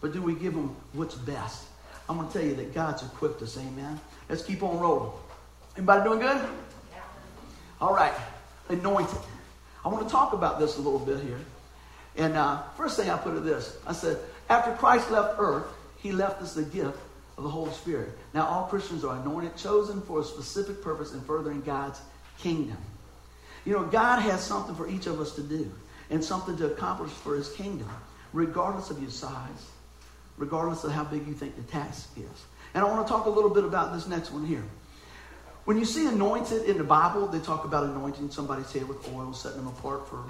[0.00, 1.64] But do we give him what's best?
[2.08, 3.56] I'm going to tell you that God's equipped us.
[3.56, 3.98] Amen.
[4.28, 5.12] Let's keep on rolling.
[5.76, 6.44] Anybody doing good?
[7.80, 8.14] All right.
[8.68, 9.18] Anointed.
[9.84, 11.40] I want to talk about this a little bit here.
[12.16, 13.76] And uh, first thing I put it this.
[13.86, 15.66] I said, after Christ left earth,
[15.98, 16.98] he left us the gift
[17.36, 18.10] of the Holy Spirit.
[18.32, 22.00] Now, all Christians are anointed, chosen for a specific purpose in furthering God's
[22.38, 22.78] kingdom.
[23.64, 25.70] You know, God has something for each of us to do
[26.10, 27.88] and something to accomplish for his kingdom,
[28.32, 29.70] regardless of your size,
[30.38, 32.44] regardless of how big you think the task is.
[32.74, 34.64] And I want to talk a little bit about this next one here.
[35.66, 39.32] When you see anointed in the Bible, they talk about anointing somebody's head with oil,
[39.32, 40.22] setting them apart for,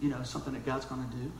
[0.00, 1.30] you know, something that God's going to do.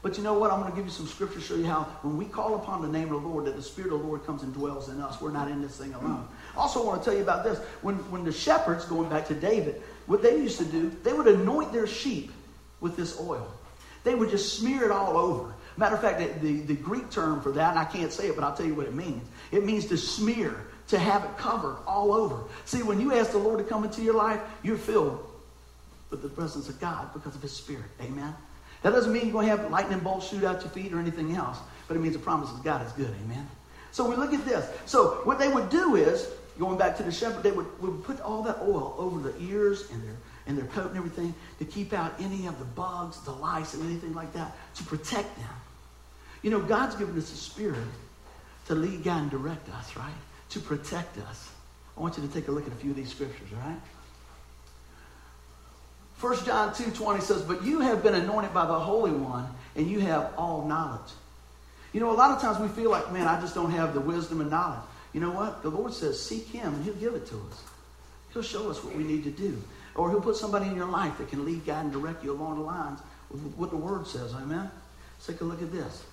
[0.00, 0.50] But you know what?
[0.50, 2.88] I'm going to give you some scripture show you how when we call upon the
[2.88, 5.20] name of the Lord, that the Spirit of the Lord comes and dwells in us.
[5.20, 6.26] We're not in this thing alone.
[6.56, 7.58] Also, I want to tell you about this.
[7.82, 11.28] When, when the shepherds, going back to David, what they used to do, they would
[11.28, 12.32] anoint their sheep
[12.80, 13.50] with this oil.
[14.02, 15.54] They would just smear it all over.
[15.76, 18.34] Matter of fact, the, the, the Greek term for that, and I can't say it,
[18.34, 19.26] but I'll tell you what it means.
[19.50, 22.44] It means to smear, to have it covered all over.
[22.64, 25.24] See, when you ask the Lord to come into your life, you're filled
[26.10, 27.86] with the presence of God because of His Spirit.
[28.00, 28.34] Amen?
[28.82, 31.34] That doesn't mean you're going to have lightning bolts shoot out your feet or anything
[31.34, 33.14] else, but it means the promise of God is good.
[33.24, 33.48] Amen?
[33.92, 34.68] So we look at this.
[34.86, 38.20] So what they would do is, going back to the shepherd, they would, would put
[38.20, 40.16] all that oil over the ears and their
[40.46, 43.82] and their coat and everything to keep out any of the bugs, the lice, and
[43.84, 45.48] anything like that to protect them.
[46.42, 47.78] You know, God's given us a spirit
[48.66, 50.12] to lead, guide, and direct us, right?
[50.54, 51.50] To protect us.
[51.96, 53.80] I want you to take a look at a few of these scriptures, all right?
[56.20, 59.98] 1 John 2.20 says, But you have been anointed by the Holy One, and you
[59.98, 61.10] have all knowledge.
[61.92, 64.00] You know, a lot of times we feel like, man, I just don't have the
[64.00, 64.84] wisdom and knowledge.
[65.12, 65.64] You know what?
[65.64, 67.64] The Lord says, seek Him, and He'll give it to us.
[68.32, 69.60] He'll show us what we need to do.
[69.96, 72.58] Or He'll put somebody in your life that can lead, guide, and direct you along
[72.58, 73.00] the lines
[73.32, 74.32] of what the Word says.
[74.34, 74.70] Amen?
[75.16, 76.04] Let's take a look at this.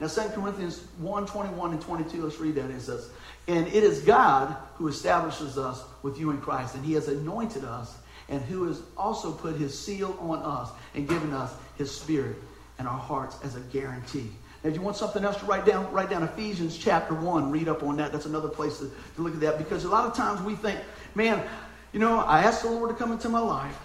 [0.00, 2.70] Now, 2 Corinthians 1 21 and 22, let's read that.
[2.70, 3.10] It says,
[3.46, 7.64] And it is God who establishes us with you in Christ, and He has anointed
[7.64, 7.96] us
[8.28, 12.36] and who has also put his seal on us and given us his spirit
[12.78, 14.30] in our hearts as a guarantee.
[14.62, 17.50] Now, if you want something else to write down, write down Ephesians chapter 1.
[17.50, 18.12] Read up on that.
[18.12, 20.80] That's another place to, to look at that because a lot of times we think,
[21.14, 21.44] man,
[21.92, 23.78] you know, I asked the Lord to come into my life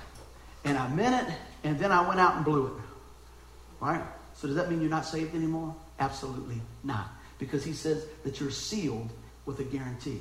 [0.64, 2.74] and I meant it and then I went out and blew it.
[3.82, 4.02] Right?
[4.36, 5.76] So does that mean you're not saved anymore?
[6.00, 7.10] Absolutely not.
[7.38, 9.10] Because he says that you're sealed
[9.46, 10.20] with a guarantee.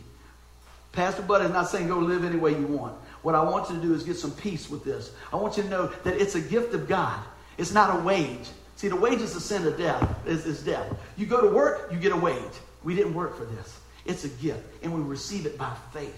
[0.93, 2.95] Pastor Bud is not saying go live any way you want.
[3.23, 5.13] What I want you to do is get some peace with this.
[5.33, 7.21] I want you to know that it's a gift of God.
[7.59, 8.49] It's not a wage.
[8.77, 10.87] See, the wage is the sin of death, is, is death.
[11.17, 12.39] You go to work, you get a wage.
[12.85, 13.81] We didn't work for this.
[14.07, 16.17] It's a gift, and we receive it by faith.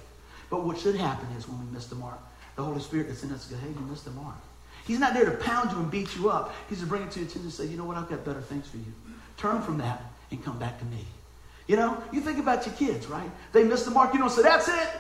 [0.51, 2.19] But what should happen is when we miss the mark,
[2.57, 4.37] the Holy Spirit that's in us goes, hey, you missed the mark.
[4.87, 6.55] He's not there to pound you and beat you up.
[6.69, 8.43] He's to bring it to your attention and say, you know what, I've got better
[8.43, 8.93] things for you.
[9.41, 11.03] Turn from that and come back to me.
[11.67, 13.31] You know, you think about your kids, right?
[13.53, 14.13] They miss the mark.
[14.13, 14.91] You don't say, that's it.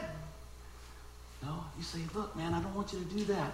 [1.42, 3.52] No, you say, look, man, I don't want you to do that.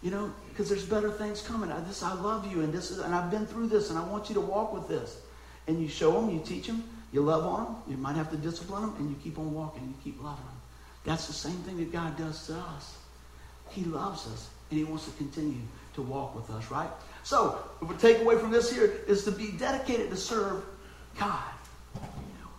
[0.00, 1.72] You know, because there's better things coming.
[1.72, 4.04] I, this, I love you, and this is, and I've been through this, and I
[4.04, 5.20] want you to walk with this.
[5.66, 7.76] And you show them, you teach them, you love on them.
[7.88, 9.82] You might have to discipline them, and you keep on walking.
[9.82, 10.60] You keep loving them.
[11.04, 12.98] That's the same thing that God does to us.
[13.70, 15.62] He loves us, and He wants to continue
[15.94, 16.90] to walk with us, right?
[17.28, 20.64] So, the takeaway from this here is to be dedicated to serve
[21.20, 21.42] God.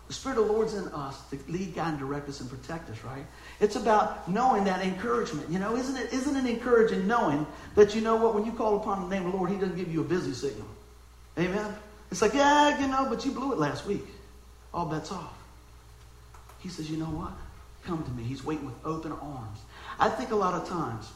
[0.08, 2.88] The Spirit of the Lord's in us to lead, guide, and direct us and protect
[2.92, 3.26] us, right?
[3.60, 5.50] It's about knowing that encouragement.
[5.50, 8.78] You know, isn't it, isn't it encouraging knowing that you know what, when you call
[8.78, 10.68] upon the name of the Lord, He doesn't give you a busy signal.
[11.40, 11.74] Amen?
[12.12, 14.06] It's like, yeah, you know, but you blew it last week.
[14.72, 15.34] All bets off.
[16.60, 17.34] He says, you know what?
[17.86, 18.22] Come to me.
[18.22, 19.62] He's waiting with open arms.
[19.98, 21.10] I think a lot of times,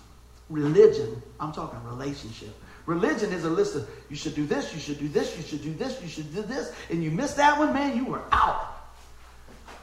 [0.49, 2.55] religion, I'm talking relationship.
[2.85, 5.63] Religion is a list of you should do this, you should do this, you should
[5.63, 8.67] do this, you should do this, and you missed that one, man, you were out.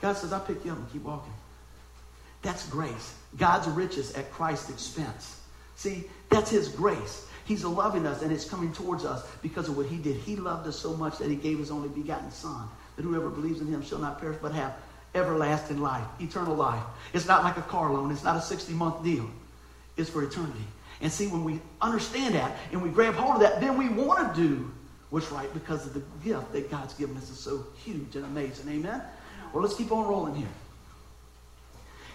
[0.03, 1.33] God says, I'll pick you up and keep walking.
[2.43, 3.15] That's grace.
[3.37, 5.41] God's riches at Christ's expense.
[5.77, 7.27] See, that's His grace.
[7.45, 10.17] He's loving us and it's coming towards us because of what He did.
[10.17, 13.61] He loved us so much that He gave His only begotten Son, that whoever believes
[13.61, 14.75] in Him shall not perish but have
[15.15, 16.83] everlasting life, eternal life.
[17.13, 19.29] It's not like a car loan, it's not a 60 month deal,
[19.97, 20.65] it's for eternity.
[21.01, 24.35] And see, when we understand that and we grab hold of that, then we want
[24.35, 24.71] to do
[25.09, 28.69] what's right because of the gift that God's given us is so huge and amazing.
[28.71, 29.03] Amen?
[29.53, 30.49] Well, let's keep on rolling here.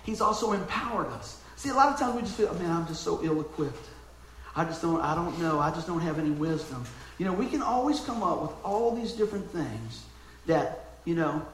[0.03, 1.41] He's also empowered us.
[1.55, 3.87] See, a lot of times we just feel, man, I'm just so ill equipped.
[4.55, 5.59] I just don't, I don't know.
[5.59, 6.85] I just don't have any wisdom.
[7.17, 10.05] You know, we can always come up with all these different things
[10.45, 11.45] that, you know,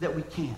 [0.00, 0.56] that we can't.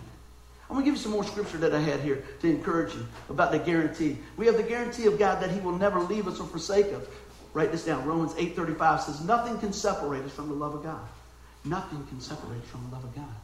[0.70, 3.04] I'm going to give you some more scripture that I had here to encourage you
[3.28, 4.18] about the guarantee.
[4.36, 7.02] We have the guarantee of God that he will never leave us or forsake us.
[7.54, 8.06] Write this down.
[8.06, 11.00] Romans 8.35 says, nothing can separate us from the love of God.
[11.64, 13.34] Nothing can separate us from the love of God.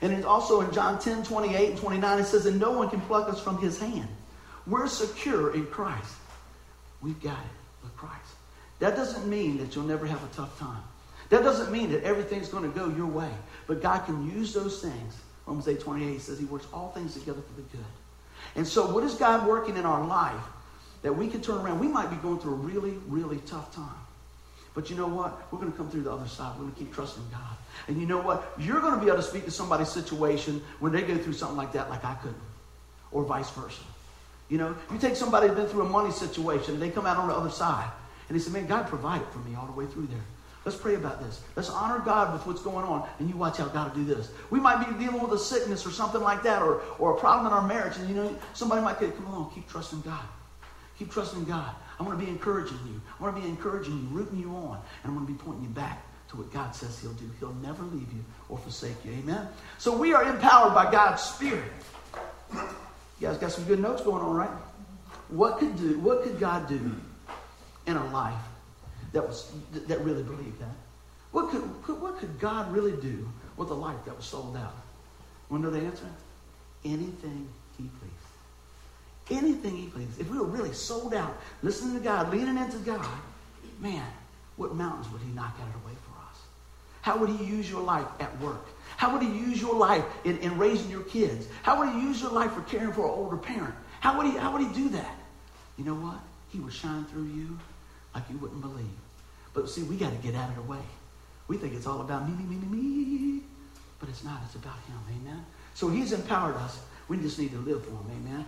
[0.00, 3.02] And it's also in John 10, 28 and 29, it says, and no one can
[3.02, 4.08] pluck us from his hand.
[4.66, 6.14] We're secure in Christ.
[7.02, 8.16] We've got it with Christ.
[8.78, 10.82] That doesn't mean that you'll never have a tough time.
[11.28, 13.30] That doesn't mean that everything's going to go your way.
[13.66, 15.14] But God can use those things.
[15.50, 17.84] Romans 8, 28 says he works all things together for the good.
[18.54, 20.40] And so what is God working in our life
[21.02, 21.80] that we can turn around?
[21.80, 23.88] We might be going through a really, really tough time.
[24.74, 25.52] But you know what?
[25.52, 26.52] We're going to come through the other side.
[26.54, 27.56] We're going to keep trusting God.
[27.88, 28.52] And you know what?
[28.60, 31.56] You're going to be able to speak to somebody's situation when they go through something
[31.56, 32.38] like that, like I couldn't,
[33.10, 33.82] or vice versa.
[34.48, 37.16] You know, you take somebody who's been through a money situation and they come out
[37.16, 37.90] on the other side
[38.28, 40.24] and they say, Man, God provided for me all the way through there.
[40.64, 41.40] Let's pray about this.
[41.56, 44.30] Let's honor God with what's going on, and you watch how God will do this.
[44.50, 47.46] We might be dealing with a sickness or something like that, or, or a problem
[47.46, 50.24] in our marriage, and you know, somebody might say, Come on, keep trusting God.
[50.98, 51.74] Keep trusting God.
[51.98, 53.00] I'm going to be encouraging you.
[53.18, 55.62] I'm going to be encouraging you, rooting you on, and I'm going to be pointing
[55.62, 57.30] you back to what God says He'll do.
[57.38, 59.12] He'll never leave you or forsake you.
[59.12, 59.48] Amen?
[59.78, 61.72] So we are empowered by God's Spirit.
[62.52, 64.50] You guys got some good notes going on, right?
[65.28, 65.98] What could do?
[66.00, 66.94] What could God do
[67.86, 68.34] in a life
[69.12, 70.74] that was that really believed that?
[71.32, 71.62] What could,
[72.00, 74.74] what could God really do with a life that was sold out?
[75.48, 76.06] Want to know the answer?
[76.84, 79.44] Anything He pleased.
[79.44, 80.20] Anything He pleased.
[80.20, 83.06] If we were really sold out, listening to God, leaning into God,
[83.80, 84.06] man,
[84.56, 86.38] what mountains would He knock out of the way for us?
[87.02, 88.66] How would He use your life at work?
[88.96, 91.46] How would He use your life in, in raising your kids?
[91.62, 93.74] How would He use your life for caring for an older parent?
[94.00, 95.16] How would He, how would he do that?
[95.78, 96.18] You know what?
[96.50, 97.56] He would shine through you
[98.14, 98.86] like you wouldn't believe.
[99.54, 100.82] But see, we got to get out of the way.
[101.48, 103.40] We think it's all about me, me, me, me, me.
[103.98, 104.40] But it's not.
[104.46, 104.98] It's about Him.
[105.20, 105.44] Amen?
[105.74, 106.80] So He's empowered us.
[107.08, 108.24] We just need to live for Him.
[108.24, 108.44] Amen?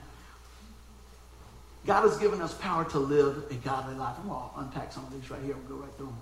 [1.84, 4.14] God has given us power to live a godly life.
[4.20, 5.56] I'm going to unpack some of these right here.
[5.56, 6.18] We'll go right through them.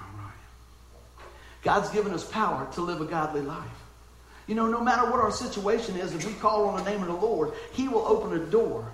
[0.00, 0.32] All right.
[1.62, 3.64] God's given us power to live a godly life.
[4.48, 7.06] You know, no matter what our situation is, if we call on the name of
[7.06, 8.90] the Lord, He will open a door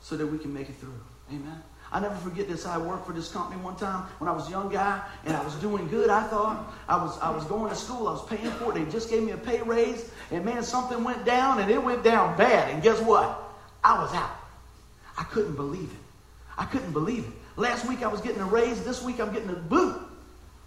[0.00, 1.00] so that we can make it through.
[1.30, 1.62] Amen.
[1.92, 2.66] I never forget this.
[2.66, 5.42] I worked for this company one time when I was a young guy, and I
[5.44, 6.10] was doing good.
[6.10, 8.08] I thought I was I was going to school.
[8.08, 8.84] I was paying for it.
[8.84, 12.02] They just gave me a pay raise, and man, something went down, and it went
[12.02, 12.70] down bad.
[12.70, 13.42] And guess what?
[13.84, 14.36] I was out.
[15.16, 15.98] I couldn't believe it.
[16.58, 17.32] I couldn't believe it.
[17.56, 18.84] Last week I was getting a raise.
[18.84, 19.96] This week I'm getting a boot.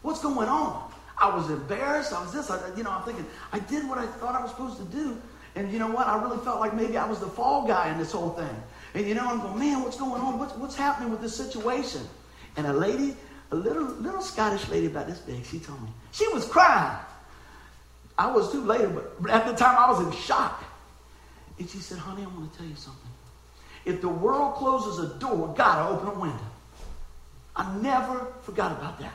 [0.02, 0.92] What's going on?
[1.18, 2.14] I was embarrassed.
[2.14, 2.50] I was this.
[2.50, 5.22] I, you know, I'm thinking I did what I thought I was supposed to do,
[5.56, 6.08] and you know what?
[6.08, 8.64] I really felt like maybe I was the fall guy in this whole thing.
[8.94, 10.40] And you know, I'm going, man, what's going on?
[10.40, 12.02] What's, what's happening with this situation?
[12.58, 13.16] And a lady,
[13.52, 16.98] a little little Scottish lady about this big, she told me she was crying.
[18.18, 20.64] I was too later, but at the time I was in shock.
[21.58, 23.10] And she said, honey, I want to tell you something.
[23.86, 26.46] If the world closes a door, God will open a window.
[27.56, 29.14] I never forgot about that.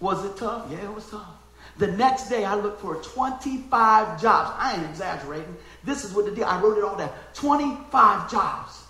[0.00, 0.66] Was it tough?
[0.70, 1.28] Yeah, it was tough.
[1.76, 4.54] The next day, I looked for 25 jobs.
[4.58, 5.56] I ain't exaggerating.
[5.82, 6.44] This is what the deal.
[6.44, 7.10] I wrote it all down.
[7.34, 8.84] 25 jobs.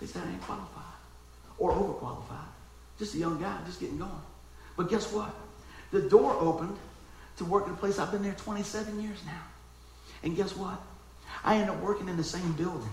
[0.00, 0.82] They said I ain't qualified
[1.58, 2.48] or overqualified.
[2.98, 4.10] Just a young guy, just getting going.
[4.76, 5.34] But guess what?
[5.92, 6.76] The door opened
[7.38, 7.98] to work in a place.
[7.98, 9.42] I've been there 27 years now.
[10.22, 10.80] And guess what?
[11.44, 12.88] I ended up working in the same building.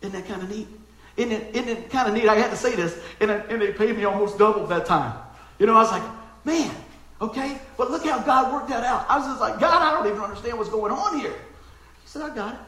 [0.00, 0.68] Isn't that kind of neat?
[1.16, 2.28] Isn't it, isn't it kind of neat?
[2.28, 5.18] I had to say this, and, and they paid me almost double that time.
[5.58, 6.02] You know, I was like,
[6.44, 6.74] man,
[7.20, 9.06] okay, but look how God worked that out.
[9.08, 11.32] I was just like, God, I don't even understand what's going on here.
[11.32, 12.60] He said, I got it.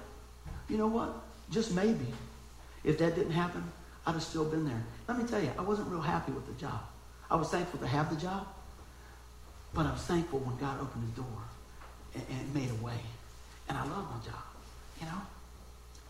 [0.68, 1.14] You know what?
[1.50, 2.06] Just maybe,
[2.84, 3.64] if that didn't happen,
[4.06, 4.82] I'd have still been there.
[5.06, 6.80] Let me tell you, I wasn't real happy with the job.
[7.30, 8.46] I was thankful to have the job,
[9.74, 11.42] but I was thankful when God opened the door
[12.14, 13.00] and, and made a way.
[13.68, 14.42] And I love my job,
[15.00, 15.20] you know?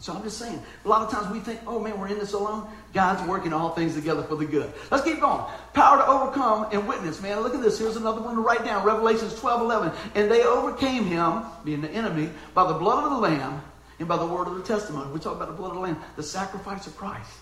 [0.00, 2.32] So I'm just saying, a lot of times we think, oh man, we're in this
[2.32, 2.68] alone.
[2.92, 4.72] God's working all things together for the good.
[4.92, 5.44] Let's keep going.
[5.72, 7.40] Power to overcome and witness, man.
[7.40, 7.80] Look at this.
[7.80, 8.84] Here's another one to write down.
[8.84, 9.92] Revelations 12, 11.
[10.14, 13.60] And they overcame him, being the enemy, by the blood of the Lamb
[13.98, 15.10] and by the word of the testimony.
[15.10, 17.32] We talk about the blood of the Lamb, the sacrifice of Christ,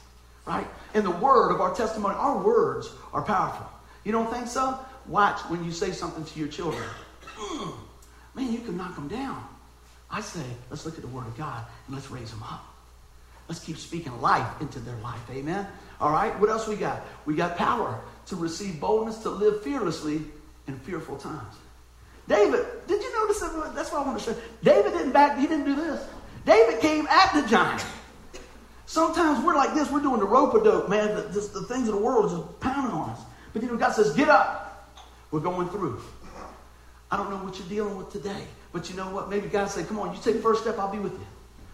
[0.46, 0.66] right?
[0.94, 2.14] And the word of our testimony.
[2.14, 3.66] Our words are powerful.
[4.04, 4.78] You don't think so?
[5.06, 6.84] Watch when you say something to your children.
[8.34, 9.46] Man, you can knock them down.
[10.10, 12.64] I say, let's look at the Word of God and let's raise them up.
[13.48, 15.20] Let's keep speaking life into their life.
[15.30, 15.66] Amen.
[16.00, 16.38] All right.
[16.40, 17.02] What else we got?
[17.26, 20.20] We got power to receive boldness to live fearlessly
[20.66, 21.54] in fearful times.
[22.28, 23.72] David, did you notice that?
[23.74, 24.40] That's what I want to say.
[24.62, 25.38] David didn't back.
[25.38, 26.04] He didn't do this.
[26.44, 27.84] David came at the giant.
[28.86, 29.90] Sometimes we're like this.
[29.90, 31.14] We're doing the rope a dope, man.
[31.14, 33.20] The, the, the things of the world are just pounding on us.
[33.52, 34.92] But you know, God says, "Get up.
[35.30, 36.00] We're going through."
[37.10, 38.44] I don't know what you're dealing with today.
[38.76, 39.30] But you know what?
[39.30, 41.26] Maybe God said, come on, you take the first step, I'll be with you.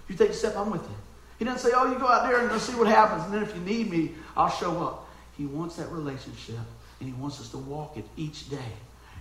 [0.06, 0.94] You take a step, I'm with you.
[1.36, 3.24] He doesn't say, oh, you go out there and you'll see what happens.
[3.24, 5.10] And then if you need me, I'll show up.
[5.36, 6.60] He wants that relationship,
[7.00, 8.72] and he wants us to walk it each day.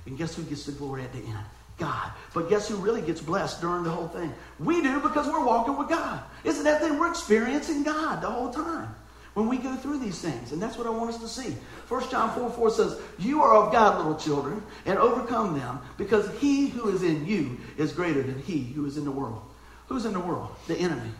[0.06, 1.44] And guess who gets the glory at the end?
[1.80, 2.12] God.
[2.36, 4.32] But guess who really gets blessed during the whole thing?
[4.60, 6.22] We do because we're walking with God.
[6.44, 7.00] Isn't that thing?
[7.00, 8.94] We're experiencing God the whole time
[9.34, 10.52] when we go through these things.
[10.52, 11.56] And that's what I want us to see.
[11.88, 16.30] 1 John 4 4 says, You are of God, little children, and overcome them, because
[16.40, 19.42] he who is in you is greater than he who is in the world.
[19.88, 20.50] Who's in the world?
[20.68, 21.12] The enemy.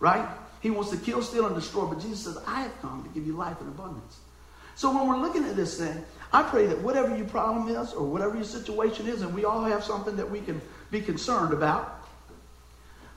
[0.00, 0.26] Right?
[0.60, 1.86] He wants to kill, steal, and destroy.
[1.86, 4.18] But Jesus says, I have come to give you life in abundance.
[4.74, 8.06] So when we're looking at this thing, I pray that whatever your problem is or
[8.06, 12.06] whatever your situation is, and we all have something that we can be concerned about,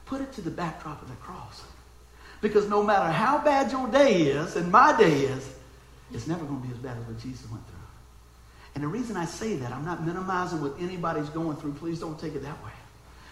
[0.06, 1.64] put it to the backdrop of the cross.
[2.46, 5.52] Because no matter how bad your day is, and my day is,
[6.14, 7.80] it's never going to be as bad as what Jesus went through.
[8.76, 11.74] And the reason I say that, I'm not minimizing what anybody's going through.
[11.74, 12.72] Please don't take it that way.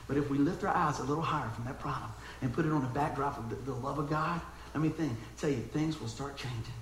[0.07, 2.09] But if we lift our eyes a little higher from that problem
[2.41, 4.41] and put it on the backdrop of the, the love of God,
[4.73, 6.73] let me think, tell you, things will start changing.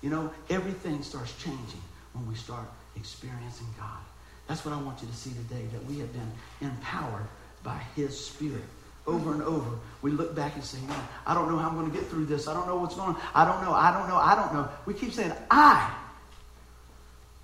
[0.00, 1.82] You know, everything starts changing
[2.14, 2.64] when we start
[2.96, 4.00] experiencing God.
[4.48, 7.26] That's what I want you to see today, that we have been empowered
[7.62, 8.64] by His Spirit
[9.06, 9.70] over and over.
[10.02, 12.26] We look back and say, man, I don't know how I'm going to get through
[12.26, 12.48] this.
[12.48, 13.20] I don't know what's going on.
[13.34, 13.72] I don't know.
[13.72, 14.16] I don't know.
[14.16, 14.68] I don't know.
[14.84, 15.94] We keep saying, I.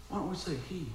[0.08, 0.86] Why don't we say he?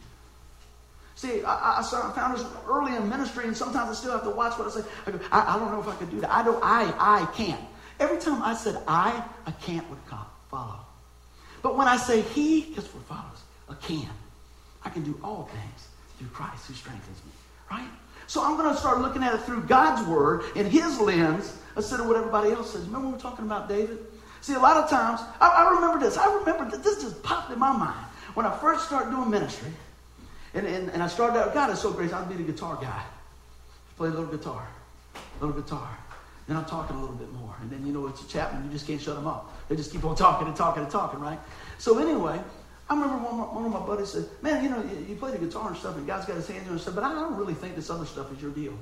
[1.16, 4.58] See, I, I, found this early in ministry, and sometimes I still have to watch
[4.60, 4.88] what I say.
[5.08, 6.32] I go, I, I don't know if I could do that.
[6.32, 7.60] I don't, I, I can't.
[8.00, 10.78] Every time I said I, a can't would come, follow.
[11.64, 13.42] But when I say he, guess what follows?
[13.70, 14.10] A can.
[14.86, 15.88] I can do all things
[16.20, 17.32] through Christ who strengthens me.
[17.72, 17.90] Right?
[18.28, 22.00] So I'm going to start looking at it through God's word and his lens instead
[22.00, 22.86] of what everybody else says.
[22.86, 24.00] Remember we were talking about David?
[24.42, 26.18] See, a lot of times, I, I remember this.
[26.18, 28.06] I remember that this just popped in my mind.
[28.34, 29.72] When I first started doing ministry,
[30.54, 33.04] and, and, and I started out, God is so great, I'd be the guitar guy.
[33.98, 34.68] Play a little guitar,
[35.16, 35.98] a little guitar.
[36.48, 37.56] Then I'm talking a little bit more.
[37.62, 39.54] And then, you know, it's a Chapman, you just can't shut them up.
[39.68, 41.40] They just keep on talking and talking and talking, right?
[41.78, 42.40] So anyway,
[42.90, 45.38] I remember one, one of my buddies said, Man, you know, you, you, play the
[45.38, 47.54] guitar and stuff, and God's got his hands on it, stuff, but I don't really
[47.54, 48.74] think this other stuff is your deal.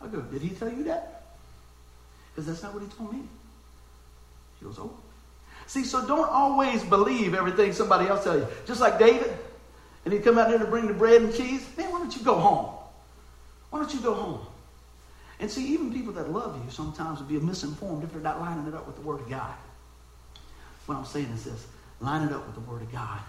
[0.00, 1.24] I go, Did he tell you that?
[2.34, 3.22] Because that's not what he told me.
[4.58, 4.96] He goes, Oh.
[5.66, 8.48] See, so don't always believe everything somebody else tells you.
[8.66, 9.36] Just like David,
[10.04, 11.66] and he'd come out there to bring the bread and cheese.
[11.76, 12.72] Man, why don't you go home?
[13.70, 14.46] Why don't you go home?
[15.38, 18.66] And see, even people that love you sometimes will be misinformed if they're not lining
[18.68, 19.52] it up with the Word of God.
[20.86, 21.66] What I'm saying is this
[22.00, 23.20] line it up with the Word of God.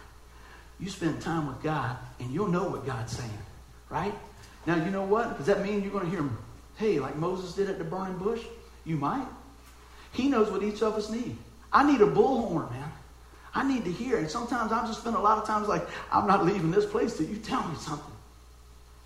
[0.80, 3.30] You spend time with God, and you'll know what God's saying,
[3.89, 4.13] right?
[4.65, 5.38] Now, you know what?
[5.38, 6.28] Does that mean you're going to hear,
[6.76, 8.41] hey, like Moses did at the burning bush?
[8.86, 9.26] You might.
[10.11, 11.38] He knows what each of us need.
[11.72, 12.91] I need a bullhorn, man.
[13.53, 14.18] I need to hear.
[14.18, 17.18] And sometimes I just spend a lot of times like, I'm not leaving this place
[17.18, 18.13] till you tell me something.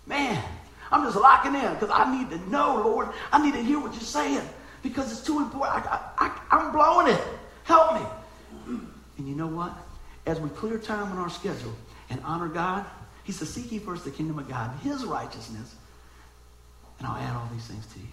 [0.06, 0.42] Man,
[0.90, 3.08] I'm just locking in because I need to know, Lord.
[3.32, 4.46] I need to hear what you're saying
[4.82, 5.86] because it's too important.
[5.86, 7.20] I, I, I, I'm blowing it.
[7.64, 8.06] Help me.
[9.18, 9.76] And you know what?
[10.26, 11.74] As we clear time on our schedule
[12.10, 12.84] and honor God,
[13.24, 15.74] He says, Seek ye first the kingdom of God, His righteousness,
[16.98, 18.06] and I'll add all these things to you.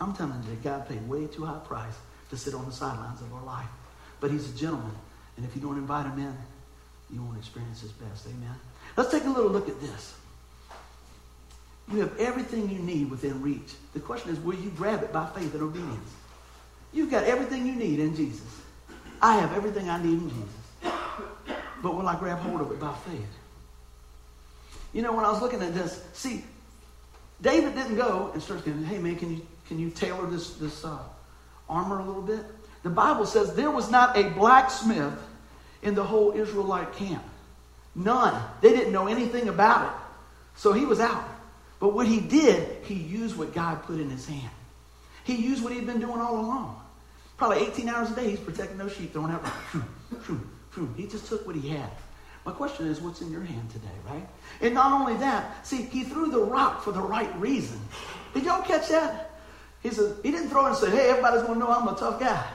[0.00, 1.94] I'm telling you that God paid way too high price
[2.30, 3.68] to sit on the sidelines of our life.
[4.20, 4.94] But he's a gentleman.
[5.36, 6.36] And if you don't invite him in,
[7.10, 8.26] you won't experience his best.
[8.26, 8.54] Amen.
[8.96, 10.14] Let's take a little look at this.
[11.92, 13.74] You have everything you need within reach.
[13.94, 16.10] The question is, will you grab it by faith and obedience?
[16.92, 18.60] You've got everything you need in Jesus.
[19.20, 20.92] I have everything I need in Jesus.
[21.82, 23.26] But will I grab hold of it by faith?
[24.92, 26.44] You know, when I was looking at this, see,
[27.40, 30.84] David didn't go and start saying, hey man, can you can you tailor this this
[30.84, 30.98] uh,
[31.68, 32.44] armor a little bit?
[32.82, 35.18] The Bible says there was not a blacksmith
[35.82, 37.24] in the whole Israelite camp.
[37.94, 38.42] None.
[38.60, 40.00] They didn't know anything about it.
[40.56, 41.24] So he was out.
[41.78, 44.50] But what he did, he used what God put in his hand.
[45.24, 46.80] He used what he'd been doing all along.
[47.36, 49.44] Probably 18 hours a day, he's protecting those sheep, throwing out.
[50.96, 51.90] He just took what he had.
[52.44, 54.26] My question is, what's in your hand today, right?
[54.60, 57.80] And not only that, see, he threw the rock for the right reason.
[58.34, 59.32] Did y'all catch that?
[59.82, 61.96] He said, he didn't throw it and say, hey, everybody's going to know I'm a
[61.96, 62.46] tough guy.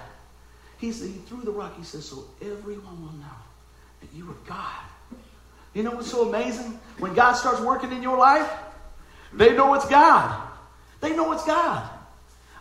[0.77, 1.77] He said, he threw the rock.
[1.77, 3.37] He said, so everyone will know
[3.99, 5.19] that you are God.
[5.73, 6.79] You know what's so amazing?
[6.97, 8.49] When God starts working in your life,
[9.33, 10.41] they know it's God.
[11.01, 11.89] They know it's God.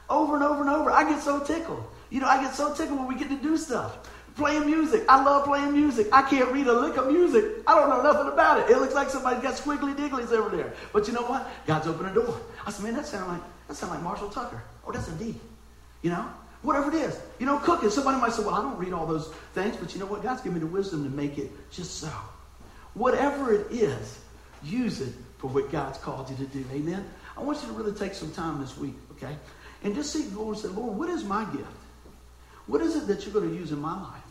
[0.08, 0.90] Over and over and over.
[0.90, 1.84] I get so tickled.
[2.10, 3.98] You know, I get so tickled when we get to do stuff.
[4.36, 5.04] Playing music.
[5.08, 6.08] I love playing music.
[6.12, 7.44] I can't read a lick of music.
[7.66, 8.70] I don't know nothing about it.
[8.70, 10.72] It looks like somebody's got squiggly digglies over there.
[10.92, 11.48] But you know what?
[11.66, 12.40] God's opened a door.
[12.66, 14.62] I said, man, that sounds like that sounds like Marshall Tucker.
[14.86, 15.34] Oh, that's a D.
[16.02, 16.26] You know?
[16.62, 17.18] Whatever it is.
[17.38, 17.90] You know, cooking.
[17.90, 20.22] Somebody might say, well, I don't read all those things, but you know what?
[20.22, 22.10] God's given me the wisdom to make it just so.
[22.94, 24.18] Whatever it is,
[24.62, 26.64] use it for what God's called you to do.
[26.72, 27.04] Amen?
[27.36, 29.36] I want you to really take some time this week, okay?
[29.82, 31.66] And just seek the Lord and say, Lord, what is my gift?
[32.70, 34.22] What is it that you're going to use in my life?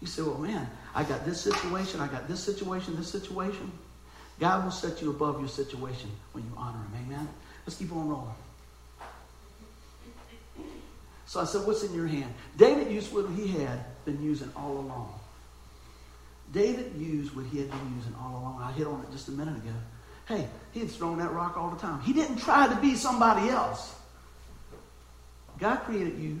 [0.00, 3.70] You say, well, man, I got this situation, I got this situation, this situation.
[4.40, 7.06] God will set you above your situation when you honor him.
[7.06, 7.28] Amen?
[7.66, 8.34] Let's keep on rolling.
[11.26, 12.32] So I said, what's in your hand?
[12.56, 15.12] David used what he had been using all along.
[16.54, 18.62] David used what he had been using all along.
[18.62, 19.74] I hit on it just a minute ago.
[20.26, 22.00] Hey, he had thrown that rock all the time.
[22.00, 23.94] He didn't try to be somebody else.
[25.58, 26.40] God created you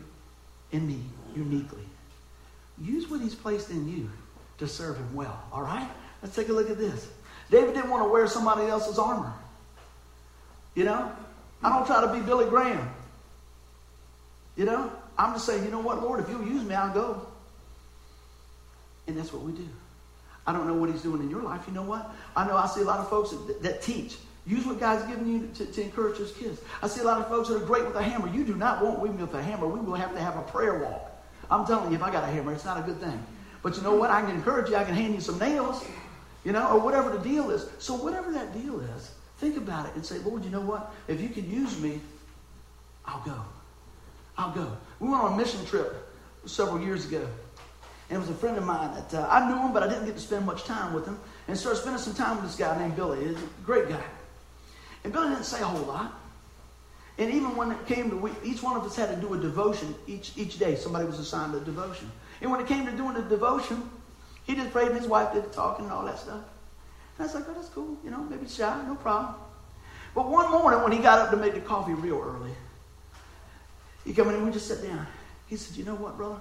[0.72, 1.00] and me
[1.34, 1.84] uniquely.
[2.80, 4.10] Use what he's placed in you
[4.58, 5.42] to serve him well.
[5.52, 5.88] All right?
[6.22, 7.08] Let's take a look at this.
[7.50, 9.32] David didn't want to wear somebody else's armor.
[10.74, 11.12] You know?
[11.62, 12.88] I don't try to be Billy Graham.
[14.56, 14.90] You know?
[15.18, 17.26] I'm just saying, you know what, Lord, if you'll use me, I'll go.
[19.06, 19.68] And that's what we do.
[20.46, 21.62] I don't know what he's doing in your life.
[21.66, 22.10] You know what?
[22.34, 24.16] I know I see a lot of folks that, that teach.
[24.44, 26.60] Use what God's given you to, to, encourage his kids.
[26.82, 28.28] I see a lot of folks that are great with a hammer.
[28.28, 29.68] You do not want women with a hammer.
[29.68, 31.12] We will have to have a prayer walk.
[31.48, 33.24] I'm telling you, if I got a hammer, it's not a good thing.
[33.62, 34.10] But you know what?
[34.10, 34.76] I can encourage you.
[34.76, 35.84] I can hand you some nails,
[36.44, 37.68] you know, or whatever the deal is.
[37.78, 40.92] So whatever that deal is, think about it and say, Lord, you know what?
[41.06, 42.00] If you can use me,
[43.04, 43.40] I'll go.
[44.36, 44.76] I'll go.
[44.98, 46.08] We went on a mission trip
[46.46, 47.28] several years ago.
[48.10, 50.06] And it was a friend of mine that uh, I knew him, but I didn't
[50.06, 51.18] get to spend much time with him.
[51.46, 53.24] And started spending some time with this guy named Billy.
[53.24, 54.02] He's a great guy.
[55.04, 56.12] And Billy didn't say a whole lot.
[57.18, 59.38] And even when it came to, we, each one of us had to do a
[59.38, 60.76] devotion each, each day.
[60.76, 62.10] Somebody was assigned a devotion.
[62.40, 63.88] And when it came to doing the devotion,
[64.44, 66.40] he just prayed and his wife did the talking and all that stuff.
[67.18, 67.96] And I was like, oh, that's cool.
[68.04, 69.34] You know, maybe shy, no problem.
[70.14, 72.50] But one morning when he got up to make the coffee real early,
[74.04, 75.06] he come in and we just sat down.
[75.46, 76.40] He said, you know what, brother?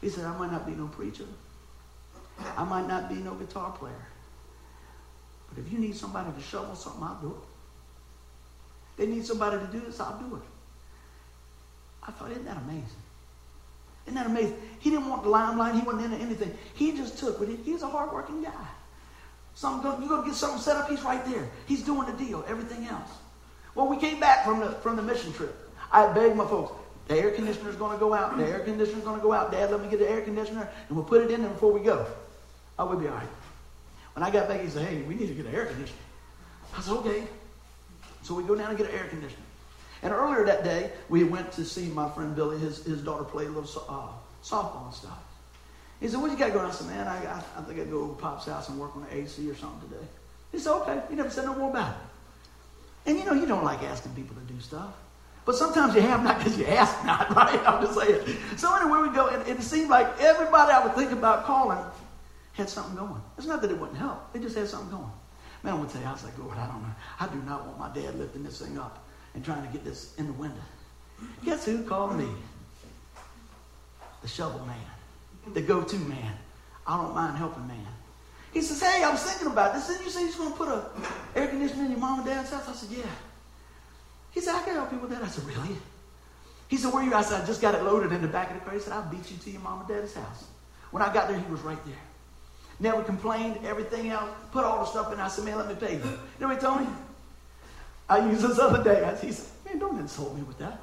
[0.00, 1.24] He said, I might not be no preacher.
[2.56, 3.94] I might not be no guitar player.
[5.56, 8.98] If you need somebody to shovel something, I'll do it.
[8.98, 10.42] They need somebody to do this, I'll do it.
[12.02, 12.84] I thought, isn't that amazing?
[14.06, 14.56] Isn't that amazing?
[14.78, 15.74] He didn't want the limelight.
[15.74, 16.56] He wasn't into anything.
[16.74, 18.52] He just took what he, he's a hardworking guy.
[19.54, 21.48] Something you're going to get something set up, he's right there.
[21.66, 23.10] He's doing the deal, everything else.
[23.74, 25.54] Well, we came back from the, from the mission trip.
[25.90, 26.72] I begged my folks,
[27.08, 28.36] the air conditioner's going to go out.
[28.36, 29.52] The air conditioner's going to go out.
[29.52, 31.80] Dad, let me get the air conditioner, and we'll put it in there before we
[31.80, 32.06] go.
[32.78, 33.28] I will be all right.
[34.16, 35.98] When I got back, he said, hey, we need to get an air conditioner.
[36.74, 37.24] I said, okay.
[38.22, 39.42] So we go down and get an air conditioner.
[40.02, 42.56] And earlier that day, we went to see my friend Billy.
[42.56, 44.08] His, his daughter played a little uh,
[44.42, 45.18] softball and stuff.
[46.00, 46.70] He said, what you got going on?
[46.70, 49.02] I said, man, I, I, I think I'd go to Pop's house and work on
[49.02, 50.06] the AC or something today.
[50.50, 51.02] He said, okay.
[51.10, 53.10] He never said no more about it.
[53.10, 54.94] And you know, you don't like asking people to do stuff.
[55.44, 57.60] But sometimes you have not because you ask not, right?
[57.66, 58.38] I'm just saying.
[58.56, 61.84] So anyway, we go, and, and it seemed like everybody I would think about calling
[62.56, 63.20] had something going.
[63.36, 64.32] It's not that it wouldn't help.
[64.32, 65.10] They just had something going.
[65.62, 66.94] Man, I would you, I was like, Lord, I don't know.
[67.20, 69.04] I do not want my dad lifting this thing up
[69.34, 70.60] and trying to get this in the window.
[71.44, 72.28] Guess who called me?
[74.22, 76.34] The shovel man, the go-to man.
[76.86, 77.86] I don't mind helping man.
[78.52, 79.88] He says, hey, I was thinking about this.
[79.88, 80.84] Didn't you say you're going to put a
[81.34, 82.68] air conditioner in your mom and dad's house?
[82.68, 83.10] I said, yeah.
[84.30, 85.22] He said, I can help you with that.
[85.22, 85.76] I said, really?
[86.68, 87.14] He said, Where are you?
[87.14, 88.74] I said, I just got it loaded in the back of the car.
[88.74, 90.44] He said, I'll beat you to your mom and dad's house.
[90.90, 91.94] When I got there, he was right there.
[92.78, 94.30] Never complained, everything else.
[94.52, 95.18] Put all the stuff in.
[95.18, 96.00] I said, Man, let me pay you.
[96.00, 96.86] You know what he told me?
[98.08, 99.16] I used this other day.
[99.22, 100.78] He said, Man, don't insult me with that.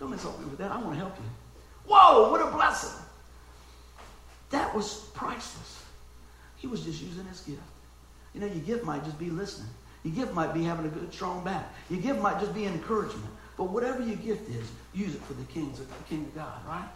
[0.00, 0.70] Don't insult me with that.
[0.70, 1.24] I want to help you.
[1.86, 3.02] Whoa, what a blessing.
[4.50, 5.84] That was priceless.
[6.56, 7.62] He was just using his gift.
[8.34, 9.70] You know, your gift might just be listening.
[10.02, 11.72] Your gift might be having a good, strong back.
[11.90, 13.30] Your gift might just be encouragement.
[13.56, 16.88] But whatever your gift is, use it for the kings the king of God, right?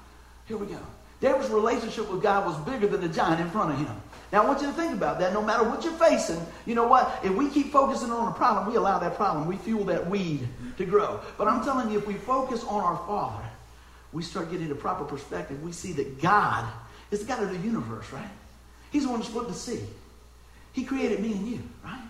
[0.46, 0.78] Here we go.
[1.22, 3.96] David's relationship with God was bigger than the giant in front of him.
[4.32, 5.32] Now, I want you to think about that.
[5.32, 7.20] No matter what you're facing, you know what?
[7.22, 9.46] If we keep focusing on a problem, we allow that problem.
[9.46, 10.48] We fuel that weed
[10.78, 11.20] to grow.
[11.38, 13.44] But I'm telling you, if we focus on our Father,
[14.12, 15.62] we start getting the proper perspective.
[15.62, 16.66] We see that God
[17.12, 18.30] is the God of the universe, right?
[18.90, 19.80] He's the one who split the sea.
[20.72, 22.02] He created me and you, right?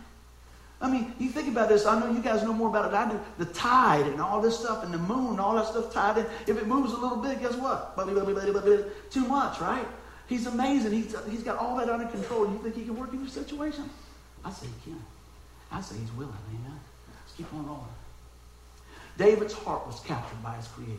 [0.83, 1.87] I mean, you think about this.
[1.87, 3.21] I know you guys know more about it I do.
[3.39, 6.27] The tide and all this stuff, and the moon, all that stuff tied in.
[6.49, 7.97] If it moves a little bit, guess what?
[9.11, 9.87] Too much, right?
[10.27, 10.93] He's amazing.
[10.93, 12.51] He's, he's got all that under control.
[12.51, 13.89] You think he can work in your situation?
[14.45, 15.01] I say he can.
[15.71, 16.35] I say he's willing.
[16.51, 16.81] Amen.
[17.09, 17.85] Let's keep on rolling.
[19.19, 20.99] David's heart was captured by his creator.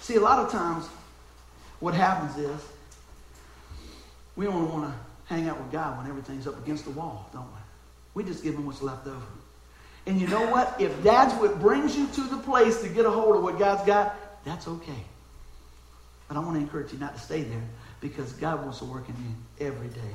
[0.00, 0.86] See, a lot of times,
[1.78, 2.60] what happens is
[4.36, 7.46] we only want to hang out with God when everything's up against the wall, don't
[7.46, 7.60] we?
[8.14, 9.20] We just give them what's left over.
[10.06, 10.80] And you know what?
[10.80, 13.84] If that's what brings you to the place to get a hold of what God's
[13.84, 15.04] got, that's okay.
[16.26, 17.62] But I want to encourage you not to stay there
[18.00, 20.14] because God wants to work in you every day,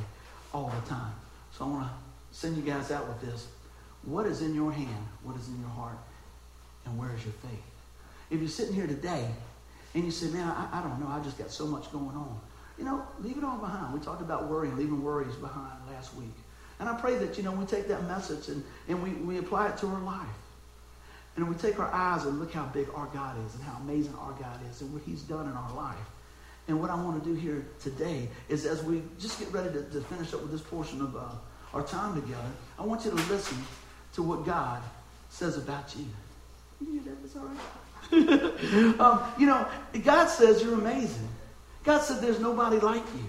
[0.54, 1.14] all the time.
[1.52, 1.94] So I want to
[2.32, 3.48] send you guys out with this.
[4.04, 5.08] What is in your hand?
[5.24, 5.98] What is in your heart?
[6.86, 7.64] And where is your faith?
[8.30, 9.28] If you're sitting here today
[9.94, 12.40] and you say, man, I, I don't know, I just got so much going on.
[12.78, 13.94] You know, leave it all behind.
[13.94, 16.34] We talked about worrying, leaving worries behind last week.
[16.80, 19.70] And I pray that, you know, we take that message and, and we, we apply
[19.70, 20.28] it to our life.
[21.36, 24.16] And we take our eyes and look how big our God is and how amazing
[24.16, 25.98] our God is and what he's done in our life.
[26.68, 29.84] And what I want to do here today is as we just get ready to,
[29.84, 31.22] to finish up with this portion of uh,
[31.74, 32.50] our time together,
[32.80, 33.58] I want you to listen
[34.14, 34.82] to what God
[35.30, 36.06] says about you.
[36.82, 37.40] You hear that?
[37.40, 39.00] All right.
[39.00, 39.68] um, you know,
[40.04, 41.28] God says you're amazing.
[41.84, 43.26] God said there's nobody like you.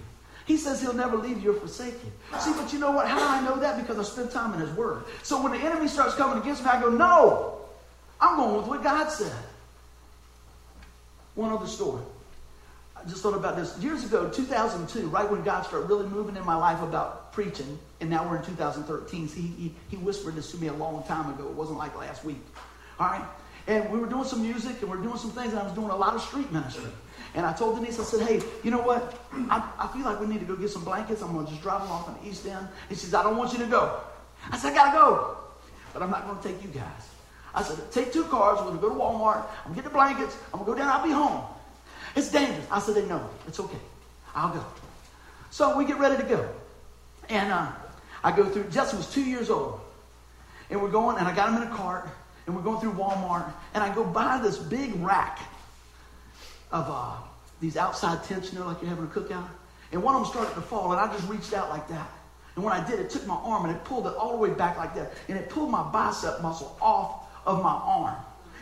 [0.46, 2.38] He says he'll never leave you or forsake you.
[2.38, 3.08] See, but you know what?
[3.08, 3.80] How do I know that?
[3.80, 5.04] Because I spend time in his word.
[5.24, 7.58] So when the enemy starts coming against me, I go, no,
[8.20, 9.34] I'm going with what God said.
[11.34, 12.02] One other story.
[12.96, 13.76] I just thought about this.
[13.78, 18.08] Years ago, 2002, right when God started really moving in my life about preaching, and
[18.08, 21.28] now we're in 2013, so he, he, he whispered this to me a long time
[21.34, 21.44] ago.
[21.44, 22.40] It wasn't like last week.
[22.98, 23.24] All right?
[23.66, 25.72] And we were doing some music, and we are doing some things, and I was
[25.72, 26.90] doing a lot of street ministry.
[27.34, 29.18] And I told Denise, I said, hey, you know what?
[29.50, 31.22] I, I feel like we need to go get some blankets.
[31.22, 32.66] I'm going to just drive them off in the East End.
[32.88, 34.00] And she says, I don't want you to go.
[34.50, 35.36] I said, I got to go.
[35.92, 37.10] But I'm not going to take you guys.
[37.54, 38.58] I said, take two cars.
[38.58, 39.46] We're going to go to Walmart.
[39.64, 40.36] I'm going to get the blankets.
[40.52, 40.88] I'm going to go down.
[40.88, 41.42] I'll be home.
[42.14, 42.66] It's dangerous.
[42.70, 43.28] I said, they know.
[43.46, 43.78] It's okay.
[44.34, 44.64] I'll go.
[45.50, 46.48] So we get ready to go.
[47.28, 47.72] And uh,
[48.22, 49.80] I go through, Jesse was two years old.
[50.70, 52.08] And we're going, and I got him in a cart.
[52.46, 53.52] And we're going through Walmart.
[53.74, 55.40] And I go by this big rack
[56.70, 57.16] of uh,
[57.60, 59.48] these outside tents, you know, like you're having a cookout.
[59.92, 62.10] And one of them started to fall, and I just reached out like that.
[62.56, 64.50] And when I did, it took my arm and it pulled it all the way
[64.50, 65.12] back like that.
[65.28, 68.16] And it pulled my bicep muscle off of my arm.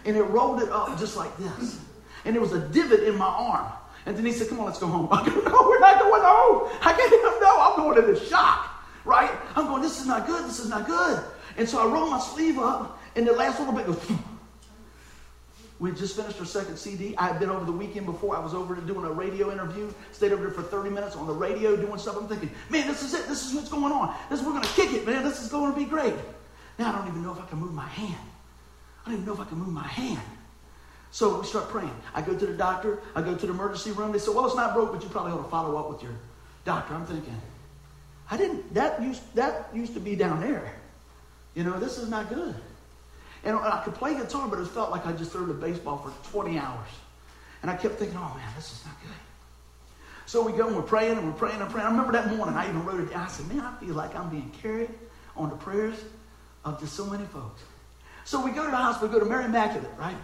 [0.05, 1.81] And it rolled it up just like this.
[2.25, 3.73] And there was a divot in my arm.
[4.07, 5.09] And Denise said, Come on, let's go home.
[5.13, 6.71] I go, No, we're not going home.
[6.83, 7.57] I can't even know.
[7.61, 9.31] I'm going to the shock, right?
[9.55, 10.45] I'm going, This is not good.
[10.45, 11.23] This is not good.
[11.57, 14.01] And so I roll my sleeve up, and the last little bit goes,
[15.79, 17.17] we just finished our second CD.
[17.17, 18.37] I had been over the weekend before.
[18.37, 19.93] I was over doing a radio interview.
[20.13, 22.17] Stayed over there for 30 minutes on the radio doing stuff.
[22.17, 23.27] I'm thinking, man, this is it.
[23.27, 24.15] This is what's going on.
[24.31, 25.23] This we're going to kick it, man.
[25.25, 26.15] This is going to be great.
[26.79, 28.15] Now I don't even know if I can move my hand.
[29.05, 30.23] I don't even know if I can move my hand.
[31.11, 31.95] So we start praying.
[32.13, 33.01] I go to the doctor.
[33.15, 34.11] I go to the emergency room.
[34.11, 36.13] They said, well, it's not broke, but you probably ought to follow up with your
[36.65, 36.95] doctor.
[36.95, 37.41] I'm thinking,
[38.31, 38.75] I didn't.
[38.75, 40.75] That used that used to be down there.
[41.55, 42.55] You know, this is not good.
[43.45, 46.31] And I could play guitar, but it felt like I just threw the baseball for
[46.31, 46.89] 20 hours.
[47.63, 49.11] And I kept thinking, oh man, this is not good.
[50.27, 51.87] So we go and we're praying and we're praying and praying.
[51.87, 53.27] I remember that morning I even wrote it down.
[53.27, 54.91] I said, man, I feel like I'm being carried
[55.37, 55.97] on the prayers
[56.65, 57.63] of just so many folks.
[58.25, 60.17] So we go to the hospital, we go to Mary Immaculate, right?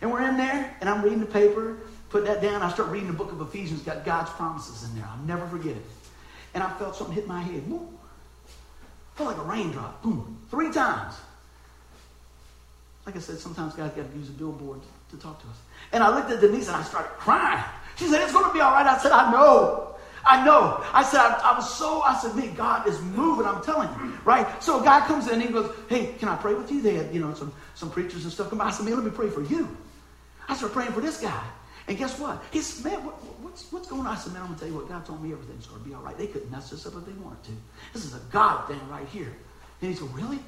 [0.00, 1.78] And we're in there, and I'm reading the paper,
[2.08, 2.62] put that down.
[2.62, 5.08] I start reading the book of Ephesians, got God's promises in there.
[5.08, 5.84] I'll never forget it.
[6.54, 7.68] And I felt something hit my head.
[7.68, 7.96] Boom.
[9.14, 10.02] Felt like a raindrop.
[10.02, 10.38] Boom.
[10.50, 11.14] Three times.
[13.10, 14.78] Like I said, sometimes God's got to use a billboard
[15.10, 15.56] to talk to us.
[15.90, 17.60] And I looked at Denise and I started crying.
[17.96, 18.86] She said, It's going to be all right.
[18.86, 19.96] I said, I know.
[20.24, 20.80] I know.
[20.94, 24.16] I said, I, I, was so, I said, man, God is moving, I'm telling you,
[24.24, 24.62] right?
[24.62, 26.82] So a guy comes in and he goes, hey, can I pray with you?
[26.82, 28.66] They had, you know, some, some preachers and stuff come by.
[28.66, 29.76] I said, man, let me pray for you.
[30.46, 31.42] I started praying for this guy.
[31.88, 32.44] And guess what?
[32.52, 34.08] He said, man, what, what's, what's going on?
[34.08, 34.88] I said, man, I'm going to tell you what.
[34.88, 36.16] God told me everything's going to be all right.
[36.18, 37.52] They couldn't mess this up if they wanted to.
[37.94, 39.34] This is a God thing right here.
[39.80, 40.38] And he said, really?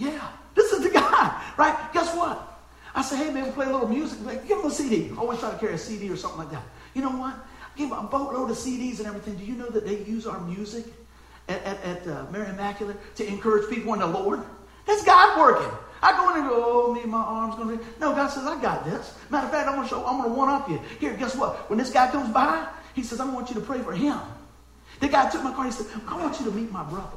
[0.00, 1.92] Yeah, this is the guy, right?
[1.92, 2.58] Guess what?
[2.94, 4.18] I said, hey, man, we'll play a little music.
[4.24, 5.12] Like, give him a CD.
[5.16, 6.62] Always try to carry a CD or something like that.
[6.94, 7.34] You know what?
[7.34, 9.36] I give him a boatload of CDs and everything.
[9.36, 10.86] Do you know that they use our music
[11.48, 14.40] at, at, at uh, Mary Immaculate to encourage people in the Lord?
[14.86, 15.70] That's God working.
[16.02, 17.84] I go in and go, oh, me, my arm's going to.
[17.84, 17.90] Be.
[18.00, 19.14] No, God says, I got this.
[19.28, 20.80] Matter of fact, I'm going to show, I'm going to one up you.
[20.98, 21.68] Here, guess what?
[21.68, 24.18] When this guy comes by, he says, I want you to pray for him.
[25.00, 25.66] The guy took my car.
[25.66, 27.16] He said, I want you to meet my brother.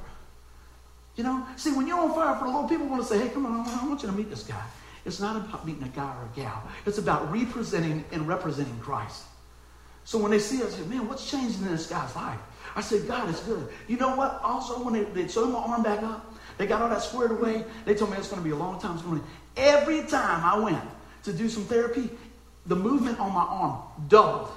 [1.16, 3.30] You know, see, when you're on fire for the Lord, people want to say, hey,
[3.30, 4.64] come on, I want you to meet this guy.
[5.06, 6.64] It's not about meeting a guy or a gal.
[6.86, 9.24] It's about representing and representing Christ.
[10.06, 12.40] So when they see us, say, man, what's changing in this guy's life?
[12.76, 13.70] I said, God is good.
[13.88, 14.40] You know what?
[14.44, 17.64] Also, when they, they sewed my arm back up, they got all that squared away.
[17.86, 18.94] They told me it's going to be a long time.
[18.96, 19.32] It's going to be.
[19.58, 20.84] Every time I went
[21.24, 22.10] to do some therapy,
[22.66, 24.50] the movement on my arm doubled.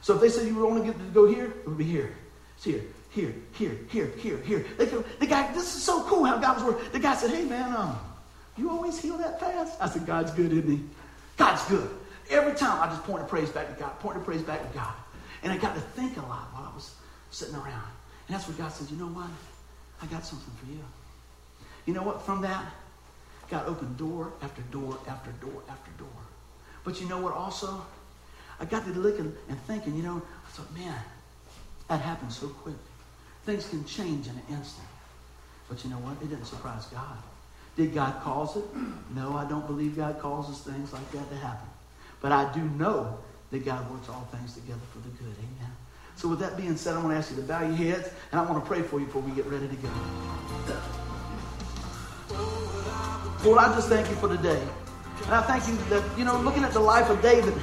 [0.00, 2.14] So if they said you were only getting to go here, it would be here.
[2.56, 4.66] It's here, here, here, here, here, here.
[4.76, 6.92] They go, the guy, this is so cool how God was working.
[6.92, 7.98] The guy said, hey man, um,
[8.56, 9.80] you always heal that fast?
[9.80, 10.82] I said, God's good, isn't he?
[11.36, 11.88] God's good.
[12.30, 14.92] Every time I just pointed praise back to God, pointed praise back to God.
[15.42, 16.94] And I got to think a lot while I was
[17.30, 17.88] sitting around.
[18.26, 19.30] And that's where God said, you know what?
[20.02, 20.80] I got something for you.
[21.86, 22.22] You know what?
[22.22, 22.66] From that,
[23.48, 26.08] God opened door after door after door after door.
[26.84, 27.82] But you know what also?
[28.60, 30.94] I got to looking and thinking, you know, I thought, man,
[31.88, 32.74] that happened so quick.
[33.48, 34.86] Things can change in an instant.
[35.70, 36.20] But you know what?
[36.20, 37.16] It didn't surprise God.
[37.76, 38.64] Did God cause it?
[39.14, 41.66] No, I don't believe God causes things like that to happen.
[42.20, 43.18] But I do know
[43.50, 45.34] that God works all things together for the good.
[45.38, 45.72] Amen.
[46.16, 48.38] So with that being said, I want to ask you to bow your heads, and
[48.38, 49.88] I want to pray for you before we get ready to go.
[53.44, 54.60] Lord, I just thank you for today.
[55.24, 57.54] And I thank you that, you know, looking at the life of David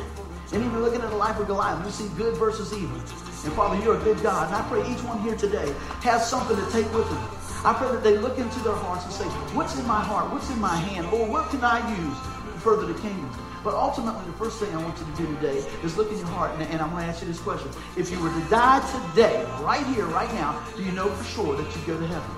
[0.52, 3.00] and even looking at the life of Goliath, we see good versus evil.
[3.46, 4.48] And Father, you're a good God.
[4.48, 7.24] And I pray each one here today has something to take with them.
[7.64, 10.32] I pray that they look into their hearts and say, What's in my heart?
[10.34, 11.12] What's in my hand?
[11.12, 12.18] Lord, what can I use
[12.54, 13.30] to further the kingdom?
[13.64, 16.28] But ultimately, the first thing I want you to do today is look in your
[16.28, 17.70] heart, and, and I'm going to ask you this question.
[17.98, 21.56] If you were to die today, right here, right now, do you know for sure
[21.56, 22.30] that you go to heaven?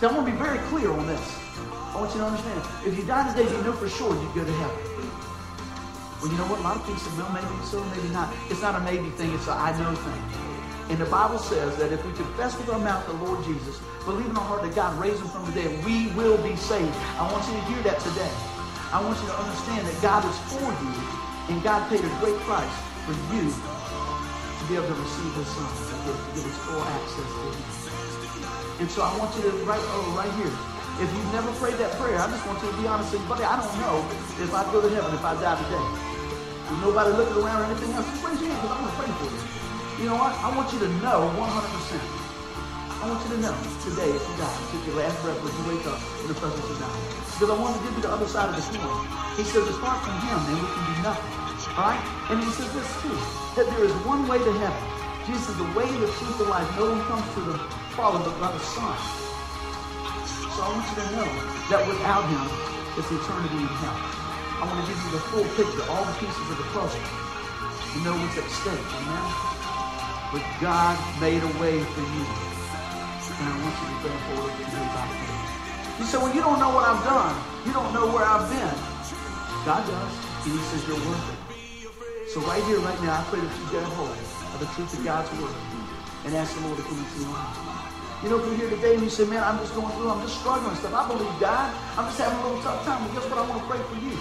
[0.00, 1.20] See, I want to be very clear on this.
[1.92, 2.62] I want you to understand.
[2.86, 4.95] If you die today, do you know for sure you go to heaven.
[6.20, 6.60] Well, you know what?
[6.60, 8.32] A lot of people say, well, maybe so, maybe not.
[8.48, 10.22] It's not a maybe thing, it's a I know thing.
[10.88, 14.30] And the Bible says that if we confess with our mouth the Lord Jesus, believe
[14.30, 16.94] in our heart that God raised him from the dead, we will be saved.
[17.18, 18.32] I want you to hear that today.
[18.94, 20.94] I want you to understand that God is for you,
[21.50, 25.68] and God paid a great price for you to be able to receive his son,
[25.68, 27.66] to give, give us full access to him.
[28.78, 30.54] And so I want you to, right, oh, right here,
[31.02, 33.28] if you've never prayed that prayer, I just want you to be honest with you,
[33.28, 34.00] buddy, I don't know
[34.38, 36.05] if I'd go to heaven if I die today.
[36.66, 38.98] With nobody looking around or anything else, just raise your hand because I want to
[38.98, 39.42] pray for you.
[40.02, 40.34] You know what?
[40.34, 42.26] I want you to know 100%.
[42.96, 43.54] I want you to know
[43.86, 46.66] today if you die, take your last breath when you wake up in the presence
[46.66, 46.90] of God.
[47.38, 49.06] Because I want to give you the other side of the coin.
[49.38, 51.32] He says, apart from him, then we can do nothing.
[51.78, 52.02] All right?
[52.34, 53.14] And he says this too,
[53.54, 54.82] that there is one way to heaven.
[55.30, 56.66] Jesus is the way, the truth, the life.
[56.74, 57.56] No one comes to the
[57.94, 58.98] Father but by the Son.
[60.50, 61.30] So I want you to know
[61.70, 62.42] that without him,
[62.98, 64.25] it's eternity in hell.
[64.56, 67.04] I want to give you the full picture, all the pieces of the puzzle.
[67.92, 69.28] You know what's at stake, amen?
[70.32, 72.24] But God made a way for you.
[73.36, 76.00] And I want you to go forward today by faith.
[76.00, 77.36] You say, well, you don't know what I've done.
[77.68, 78.76] You don't know where I've been.
[79.68, 80.14] God does.
[80.48, 81.40] And he says you're worth it.
[82.32, 84.92] So right here, right now, I pray that you get a hold of the truth
[84.96, 85.52] of God's word
[86.24, 87.60] and ask the Lord to come into your life.
[88.24, 90.24] You know, if you're here today and you say, man, I'm just going through, I'm
[90.24, 90.96] just struggling and stuff.
[90.96, 91.68] I believe God.
[92.00, 93.04] I'm just having a little tough time.
[93.04, 93.36] But guess what?
[93.36, 94.16] I want to pray for you.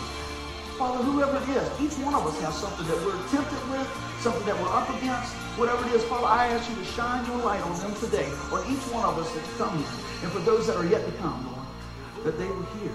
[0.77, 3.87] Father, whoever it is, each one of us has something that we're tempted with,
[4.19, 6.03] something that we're up against, whatever it is.
[6.03, 9.17] Father, I ask you to shine your light on them today, on each one of
[9.17, 9.87] us that come here.
[10.23, 11.65] And for those that are yet to come, Lord,
[12.25, 12.91] that they will hear.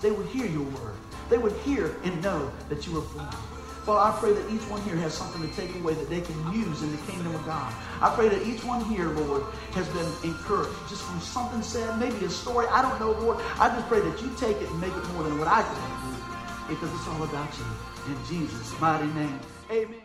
[0.00, 0.96] They would hear your word.
[1.30, 3.55] They would hear and know that you are for them.
[3.86, 6.34] Father, I pray that each one here has something to take away that they can
[6.52, 7.72] use in the kingdom of God.
[8.02, 9.44] I pray that each one here, Lord,
[9.78, 12.66] has been encouraged just from something said, maybe a story.
[12.66, 13.38] I don't know, Lord.
[13.60, 15.74] I just pray that you take it and make it more than what I can
[16.02, 18.12] do because it's all about you.
[18.12, 19.38] In Jesus' mighty name,
[19.70, 20.00] amen.